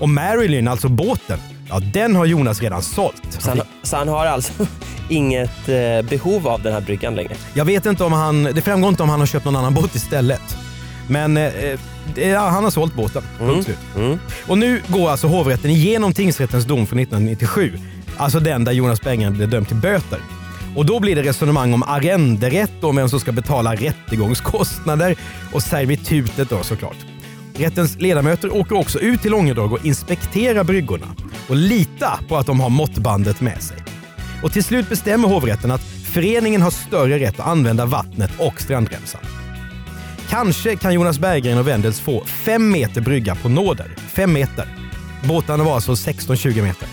Och 0.00 0.08
Marilyn, 0.08 0.68
alltså 0.68 0.88
båten, 0.88 1.38
ja 1.68 1.80
den 1.80 2.16
har 2.16 2.26
Jonas 2.26 2.62
redan 2.62 2.82
sålt. 2.82 3.22
Så 3.28 3.48
han, 3.48 3.60
så 3.82 3.96
han 3.96 4.08
har 4.08 4.26
alltså 4.26 4.52
inget 5.08 5.68
eh, 5.68 6.08
behov 6.08 6.48
av 6.48 6.62
den 6.62 6.72
här 6.72 6.80
bryggan 6.80 7.14
längre? 7.14 7.34
Jag 7.54 7.64
vet 7.64 7.86
inte 7.86 8.04
om 8.04 8.12
han, 8.12 8.42
det 8.42 8.62
framgår 8.62 8.88
inte 8.88 9.02
om 9.02 9.08
han 9.08 9.20
har 9.20 9.26
köpt 9.26 9.44
någon 9.44 9.56
annan 9.56 9.74
båt 9.74 9.94
istället. 9.94 10.56
Men 11.08 11.36
eh, 11.36 11.52
det, 12.14 12.28
ja, 12.28 12.48
han 12.48 12.64
har 12.64 12.70
sålt 12.70 12.94
båten. 12.94 13.22
Punkt 13.38 13.64
slut. 13.64 13.78
Mm. 13.96 14.18
Och 14.46 14.58
nu 14.58 14.82
går 14.88 15.10
alltså 15.10 15.26
hovrätten 15.26 15.70
igenom 15.70 16.12
tingsrättens 16.12 16.64
dom 16.64 16.86
från 16.86 16.98
1997. 16.98 17.78
Alltså 18.16 18.40
den 18.40 18.64
där 18.64 18.72
Jonas 18.72 19.00
Berggren 19.00 19.34
blev 19.34 19.48
dömd 19.48 19.68
till 19.68 19.76
böter. 19.76 20.18
Och 20.76 20.86
då 20.86 21.00
blir 21.00 21.16
det 21.16 21.22
resonemang 21.22 21.74
om 21.74 21.82
arrenderätt 21.82 22.84
och 22.84 22.98
vem 22.98 23.08
som 23.08 23.20
ska 23.20 23.32
betala 23.32 23.74
rättegångskostnader 23.74 25.16
och 25.52 25.62
servitutet 25.62 26.50
då 26.50 26.62
såklart. 26.62 26.96
Rättens 27.58 28.00
ledamöter 28.00 28.56
åker 28.56 28.76
också 28.76 28.98
ut 28.98 29.22
till 29.22 29.30
Långedrag 29.30 29.72
och 29.72 29.84
inspekterar 29.84 30.64
bryggorna 30.64 31.06
och 31.48 31.56
lita 31.56 32.20
på 32.28 32.36
att 32.36 32.46
de 32.46 32.60
har 32.60 32.70
måttbandet 32.70 33.40
med 33.40 33.62
sig. 33.62 33.76
Och 34.42 34.52
till 34.52 34.64
slut 34.64 34.88
bestämmer 34.88 35.28
hovrätten 35.28 35.70
att 35.70 35.82
föreningen 36.12 36.62
har 36.62 36.70
större 36.70 37.18
rätt 37.18 37.40
att 37.40 37.46
använda 37.46 37.86
vattnet 37.86 38.30
och 38.38 38.60
strandremsan. 38.60 39.20
Kanske 40.28 40.76
kan 40.76 40.94
Jonas 40.94 41.18
Berggren 41.18 41.58
och 41.58 41.68
Wendels 41.68 42.00
få 42.00 42.24
fem 42.24 42.70
meter 42.70 43.00
brygga 43.00 43.34
på 43.34 43.48
nåder. 43.48 43.94
Fem 44.08 44.32
meter. 44.32 44.66
Båtarna 45.24 45.64
var 45.64 45.74
alltså 45.74 45.92
16-20 45.92 46.62
meter. 46.62 46.88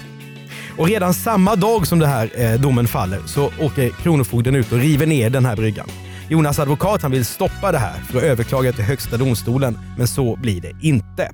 Och 0.77 0.87
redan 0.87 1.13
samma 1.13 1.55
dag 1.55 1.87
som 1.87 1.99
det 1.99 2.07
här 2.07 2.29
eh, 2.35 2.53
domen 2.53 2.87
faller 2.87 3.19
så 3.25 3.51
åker 3.59 3.89
Kronofogden 3.89 4.55
ut 4.55 4.71
och 4.71 4.79
river 4.79 5.05
ner 5.05 5.29
den 5.29 5.45
här 5.45 5.55
bryggan. 5.55 5.87
Jonas 6.29 6.59
advokat 6.59 7.01
han 7.01 7.11
vill 7.11 7.25
stoppa 7.25 7.71
det 7.71 7.77
här 7.77 7.99
för 7.99 8.17
att 8.17 8.23
överklaga 8.23 8.71
till 8.71 8.83
Högsta 8.83 9.17
domstolen, 9.17 9.79
men 9.97 10.07
så 10.07 10.35
blir 10.35 10.61
det 10.61 10.71
inte. 10.81 11.29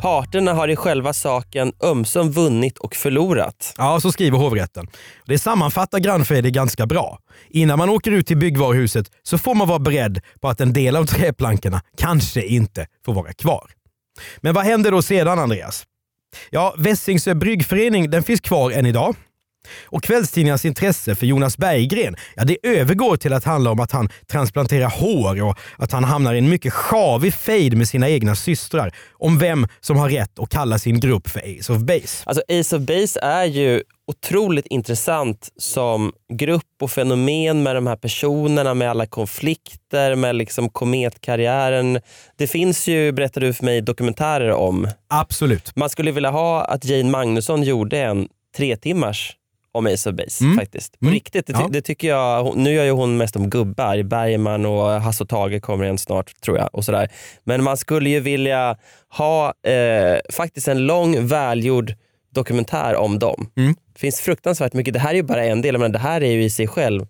Parterna 0.00 0.52
har 0.52 0.68
i 0.68 0.76
själva 0.76 1.12
saken 1.12 1.72
ömsom 1.82 2.30
vunnit 2.30 2.78
och 2.78 2.94
förlorat. 2.94 3.74
Ja, 3.76 4.00
så 4.00 4.12
skriver 4.12 4.38
hovrätten. 4.38 4.86
Det 5.26 5.38
sammanfattar 5.38 5.98
Grannfredi 5.98 6.50
ganska 6.50 6.86
bra. 6.86 7.18
Innan 7.50 7.78
man 7.78 7.88
åker 7.88 8.10
ut 8.10 8.26
till 8.26 8.36
byggvaruhuset 8.36 9.06
så 9.22 9.38
får 9.38 9.54
man 9.54 9.68
vara 9.68 9.78
beredd 9.78 10.20
på 10.40 10.48
att 10.48 10.60
en 10.60 10.72
del 10.72 10.96
av 10.96 11.04
träplankorna 11.04 11.80
kanske 11.98 12.42
inte 12.42 12.86
får 13.04 13.14
vara 13.14 13.32
kvar. 13.32 13.70
Men 14.40 14.54
vad 14.54 14.64
händer 14.64 14.90
då 14.90 15.02
sedan 15.02 15.38
Andreas? 15.38 15.84
Ja, 16.50 16.74
Vässingsö 16.78 17.34
bryggförening 17.34 18.10
den 18.10 18.22
finns 18.22 18.40
kvar 18.40 18.70
än 18.70 18.86
idag. 18.86 19.16
Och 19.84 20.02
kvällstidningarnas 20.02 20.64
intresse 20.64 21.14
för 21.14 21.26
Jonas 21.26 21.58
Berggren, 21.58 22.16
ja 22.36 22.44
det 22.44 22.56
övergår 22.62 23.16
till 23.16 23.32
att 23.32 23.44
handla 23.44 23.70
om 23.70 23.80
att 23.80 23.92
han 23.92 24.08
transplanterar 24.26 24.90
hår 24.90 25.42
och 25.42 25.58
att 25.76 25.92
han 25.92 26.04
hamnar 26.04 26.34
i 26.34 26.38
en 26.38 26.48
mycket 26.48 26.72
sjavig 26.72 27.34
fejd 27.34 27.76
med 27.76 27.88
sina 27.88 28.08
egna 28.08 28.34
systrar 28.34 28.94
om 29.12 29.38
vem 29.38 29.66
som 29.80 29.96
har 29.96 30.08
rätt 30.08 30.38
att 30.38 30.48
kalla 30.48 30.78
sin 30.78 31.00
grupp 31.00 31.28
för 31.28 31.40
Ace 31.40 31.72
of 31.72 31.78
Base. 31.78 32.22
Alltså 32.24 32.42
Ace 32.48 32.76
of 32.76 32.82
Base 32.82 33.20
är 33.20 33.44
ju 33.44 33.82
otroligt 34.06 34.66
intressant 34.66 35.48
som 35.56 36.12
grupp 36.32 36.62
och 36.82 36.90
fenomen 36.90 37.62
med 37.62 37.76
de 37.76 37.86
här 37.86 37.96
personerna, 37.96 38.74
med 38.74 38.90
alla 38.90 39.06
konflikter, 39.06 40.14
med 40.14 40.36
liksom 40.36 40.68
kometkarriären. 40.68 42.00
Det 42.36 42.46
finns 42.46 42.88
ju, 42.88 43.12
berättade 43.12 43.46
du 43.46 43.54
för 43.54 43.64
mig, 43.64 43.80
dokumentärer 43.80 44.52
om. 44.52 44.88
Absolut. 45.08 45.76
Man 45.76 45.90
skulle 45.90 46.10
vilja 46.10 46.30
ha 46.30 46.64
att 46.64 46.84
Jane 46.84 47.10
Magnusson 47.10 47.62
gjorde 47.62 47.98
en 47.98 48.28
tre 48.56 48.76
timmars 48.76 49.37
om 49.78 49.86
Ace 49.86 50.10
of 50.10 50.16
Base 50.16 50.44
Mm. 50.44 50.56
faktiskt. 50.58 50.92
På 51.00 51.04
Mm. 51.06 51.14
riktigt, 51.14 51.46
det, 51.46 51.52
Ja. 51.52 51.68
det 51.70 51.80
tycker 51.82 52.08
jag. 52.08 52.56
Nu 52.56 52.72
gör 52.72 52.84
ju 52.84 52.90
hon 52.90 53.16
mest 53.16 53.36
om 53.36 53.50
gubbar, 53.50 54.02
Bergman 54.02 54.66
och 54.66 54.88
Hasse 54.90 55.22
och 55.24 55.28
Tage 55.28 55.62
kommer 55.62 55.84
en 55.84 55.98
snart 55.98 56.40
tror 56.40 56.58
jag. 56.58 56.68
Och 56.72 56.84
sådär. 56.84 57.08
Men 57.44 57.64
man 57.64 57.76
skulle 57.76 58.10
ju 58.10 58.20
vilja 58.20 58.76
ha 59.16 59.46
eh, 59.66 60.18
faktiskt 60.32 60.68
en 60.68 60.86
lång 60.86 61.26
välgjord 61.26 61.92
dokumentär 62.34 62.96
om 62.96 63.18
dem. 63.18 63.50
Mm. 63.56 63.74
Det 63.92 64.00
finns 64.00 64.20
fruktansvärt 64.20 64.72
mycket. 64.72 64.94
Det 64.94 65.00
här 65.00 65.10
är 65.10 65.14
ju 65.14 65.22
bara 65.22 65.44
en 65.44 65.62
del, 65.62 65.78
men 65.78 65.92
det 65.92 65.98
här 65.98 66.20
är 66.22 66.30
ju 66.32 66.44
i 66.44 66.50
sig 66.50 66.66
själv 66.68 67.06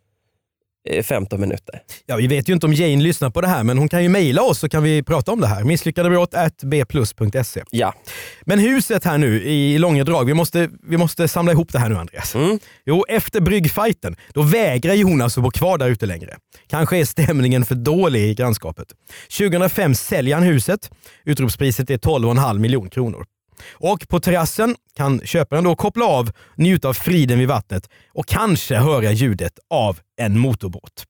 15 1.03 1.40
minuter. 1.40 1.81
Ja, 2.07 2.16
vi 2.16 2.27
vet 2.27 2.48
ju 2.48 2.53
inte 2.53 2.66
om 2.66 2.72
Jane 2.72 3.03
lyssnar 3.03 3.31
på 3.31 3.40
det 3.40 3.48
här, 3.48 3.64
men 3.64 3.79
hon 3.79 3.88
kan 3.88 4.03
ju 4.03 4.09
mejla 4.09 4.42
oss 4.42 4.59
så 4.59 4.68
kan 4.68 4.83
vi 4.83 5.03
prata 5.03 5.33
om 5.33 5.40
det 5.40 5.46
här. 5.46 5.64
Misslyckadebrott.bplus.se. 5.64 7.62
Ja. 7.70 7.94
Men 8.42 8.59
huset 8.59 9.05
här 9.05 9.18
nu 9.18 9.42
i 9.42 9.79
långa 9.79 10.05
drag, 10.05 10.24
vi 10.24 10.35
måste, 10.35 10.68
vi 10.83 10.96
måste 10.96 11.29
samla 11.29 11.53
ihop 11.53 11.72
det 11.72 11.79
här 11.79 11.88
nu 11.88 11.96
Andreas. 11.96 12.35
Mm. 12.35 12.59
Jo, 12.87 13.05
efter 13.09 13.40
bryggfighten, 13.40 14.16
då 14.33 14.42
vägrar 14.42 14.94
Jonas 14.94 15.38
att 15.38 15.44
bo 15.44 15.51
kvar 15.51 15.79
där 15.79 15.88
ute 15.88 16.07
längre. 16.07 16.37
Kanske 16.66 16.98
är 16.98 17.05
stämningen 17.05 17.64
för 17.64 17.74
dålig 17.74 18.31
i 18.31 18.35
grannskapet. 18.35 18.88
2005 19.38 19.94
säljer 19.94 20.35
han 20.35 20.44
huset. 20.44 20.90
Utropspriset 21.24 21.90
är 21.90 21.98
12,5 21.98 22.59
miljoner 22.59 22.90
kronor. 22.90 23.24
Och 23.73 24.09
på 24.09 24.21
terrassen 24.21 24.77
kan 24.97 25.21
köparen 25.25 25.64
då 25.64 25.77
koppla 25.77 26.05
av, 26.05 26.31
njuta 26.57 26.88
av 26.88 26.94
friden 26.94 27.38
vid 27.38 27.49
vattnet 27.49 27.90
och 28.12 28.27
kanske 28.27 28.77
höra 28.77 29.12
ljudet 29.12 29.59
av 29.71 29.99
en 30.16 30.38
motorbåt. 30.38 31.05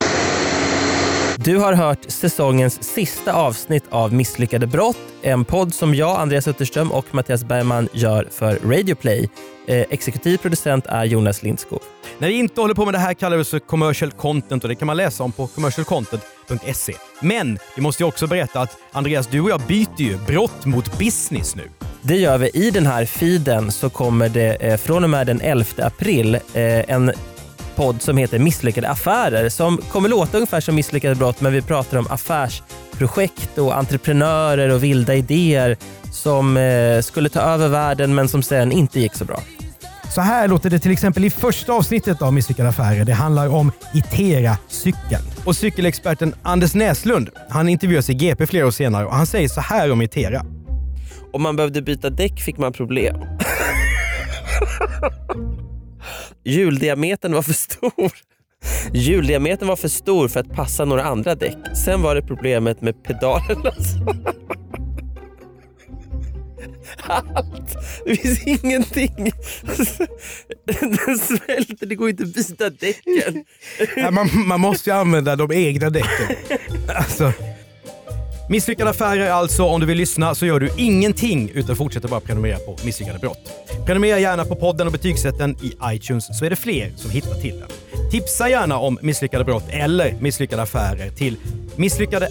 Du 1.40 1.56
har 1.56 1.72
hört 1.72 1.98
säsongens 2.08 2.82
sista 2.82 3.32
avsnitt 3.32 3.84
av 3.90 4.12
Misslyckade 4.14 4.66
brott. 4.66 4.98
En 5.22 5.44
podd 5.44 5.74
som 5.74 5.94
jag, 5.94 6.20
Andreas 6.20 6.48
Utterström 6.48 6.92
och 6.92 7.14
Mattias 7.14 7.44
Bergman 7.44 7.88
gör 7.92 8.28
för 8.30 8.58
Radio 8.64 8.94
Play. 8.94 9.28
Eh, 9.66 9.86
exekutiv 9.90 10.36
producent 10.38 10.86
är 10.86 11.04
Jonas 11.04 11.42
Lindskog. 11.42 11.80
När 12.18 12.28
vi 12.28 12.34
inte 12.34 12.60
håller 12.60 12.74
på 12.74 12.84
med 12.84 12.94
det 12.94 12.98
här 12.98 13.14
kallar 13.14 13.36
vi 13.36 13.42
oss 13.42 13.50
för 13.50 13.58
commercial 13.58 14.10
content 14.10 14.62
och 14.62 14.68
det 14.68 14.74
kan 14.74 14.86
man 14.86 14.96
läsa 14.96 15.24
om 15.24 15.32
på 15.32 15.46
commercialcontent.se. 15.46 16.94
Men 17.20 17.58
vi 17.76 17.82
måste 17.82 18.02
ju 18.02 18.06
också 18.06 18.26
berätta 18.26 18.60
att 18.60 18.76
Andreas, 18.92 19.26
du 19.26 19.40
och 19.40 19.50
jag 19.50 19.60
byter 19.60 20.00
ju 20.00 20.18
brott 20.26 20.64
mot 20.64 20.98
business 20.98 21.56
nu. 21.56 21.70
Det 22.08 22.16
gör 22.16 22.38
vi. 22.38 22.50
I 22.54 22.70
den 22.70 22.86
här 22.86 23.04
feeden 23.04 23.72
så 23.72 23.90
kommer 23.90 24.28
det 24.28 24.54
eh, 24.54 24.76
från 24.76 25.04
och 25.04 25.10
med 25.10 25.26
den 25.26 25.40
11 25.40 25.64
april 25.78 26.34
eh, 26.34 26.40
en 26.90 27.12
podd 27.76 28.02
som 28.02 28.16
heter 28.16 28.38
Misslyckade 28.38 28.88
affärer 28.88 29.48
som 29.48 29.78
kommer 29.78 30.08
låta 30.08 30.36
ungefär 30.36 30.60
som 30.60 30.74
Misslyckade 30.74 31.14
brott 31.14 31.40
men 31.40 31.52
vi 31.52 31.62
pratar 31.62 31.98
om 31.98 32.06
affärsprojekt 32.10 33.58
och 33.58 33.76
entreprenörer 33.76 34.68
och 34.68 34.84
vilda 34.84 35.14
idéer 35.14 35.76
som 36.12 36.56
eh, 36.56 37.00
skulle 37.00 37.28
ta 37.28 37.40
över 37.40 37.68
världen 37.68 38.14
men 38.14 38.28
som 38.28 38.42
sen 38.42 38.72
inte 38.72 39.00
gick 39.00 39.14
så 39.14 39.24
bra. 39.24 39.40
Så 40.14 40.20
här 40.20 40.48
låter 40.48 40.70
det 40.70 40.78
till 40.78 40.92
exempel 40.92 41.24
i 41.24 41.30
första 41.30 41.72
avsnittet 41.72 42.22
av 42.22 42.32
Misslyckade 42.32 42.68
affärer. 42.68 43.04
Det 43.04 43.12
handlar 43.12 43.48
om 43.48 43.72
Itera-cykeln. 43.94 45.22
Och 45.44 45.56
cykelexperten 45.56 46.34
Anders 46.42 46.74
Näslund, 46.74 47.30
han 47.48 47.68
intervjuas 47.68 48.10
i 48.10 48.14
GP 48.14 48.46
flera 48.46 48.66
år 48.66 48.70
senare 48.70 49.06
och 49.06 49.14
han 49.14 49.26
säger 49.26 49.48
så 49.48 49.60
här 49.60 49.92
om 49.92 50.02
Itera. 50.02 50.44
Om 51.32 51.42
man 51.42 51.56
behövde 51.56 51.82
byta 51.82 52.10
däck 52.10 52.40
fick 52.40 52.58
man 52.58 52.72
problem. 52.72 53.16
Hjuldiametern 56.44 57.32
var 57.32 57.42
för 57.42 57.52
stor. 57.52 58.12
Hjuldiametern 58.92 59.68
var 59.68 59.76
för 59.76 59.88
stor 59.88 60.28
för 60.28 60.40
att 60.40 60.52
passa 60.52 60.84
några 60.84 61.04
andra 61.04 61.34
däck. 61.34 61.56
Sen 61.84 62.02
var 62.02 62.14
det 62.14 62.22
problemet 62.22 62.80
med 62.80 63.04
pedalerna. 63.04 63.72
Allt. 67.06 67.76
Det 68.06 68.16
finns 68.16 68.46
ingenting. 68.46 69.32
Den 70.64 71.18
svälter, 71.18 71.86
det 71.86 71.94
går 71.94 72.08
inte 72.10 72.22
att 72.22 72.34
byta 72.34 72.70
däcken. 72.70 73.44
Man, 74.14 74.28
man 74.46 74.60
måste 74.60 74.90
ju 74.90 74.96
använda 74.96 75.36
de 75.36 75.52
egna 75.52 75.90
däcken. 75.90 76.36
Alltså. 76.88 77.32
Misslyckade 78.48 78.90
affärer 78.90 79.30
alltså. 79.30 79.64
Om 79.64 79.80
du 79.80 79.86
vill 79.86 79.98
lyssna 79.98 80.34
så 80.34 80.46
gör 80.46 80.60
du 80.60 80.70
ingenting 80.76 81.50
utan 81.54 81.76
fortsätter 81.76 82.08
bara 82.08 82.20
prenumerera 82.20 82.58
på 82.58 82.76
Misslyckade 82.84 83.18
brott. 83.18 83.50
Prenumerera 83.86 84.18
gärna 84.18 84.44
på 84.44 84.56
podden 84.56 84.86
och 84.86 84.92
betygsätt 84.92 85.38
den 85.38 85.56
i 85.62 85.72
iTunes 85.84 86.38
så 86.38 86.44
är 86.44 86.50
det 86.50 86.56
fler 86.56 86.92
som 86.96 87.10
hittar 87.10 87.34
till 87.34 87.60
den. 87.60 87.68
Tipsa 88.10 88.48
gärna 88.48 88.78
om 88.78 88.98
Misslyckade 89.02 89.44
brott 89.44 89.64
eller 89.70 90.14
Misslyckade 90.20 90.62
affärer 90.62 91.10
till 91.10 91.36
misslyckade 91.76 92.28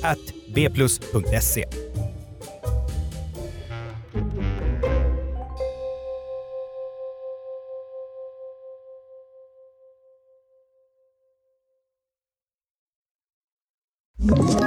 bplus.se. 0.54 1.66
you 14.30 14.67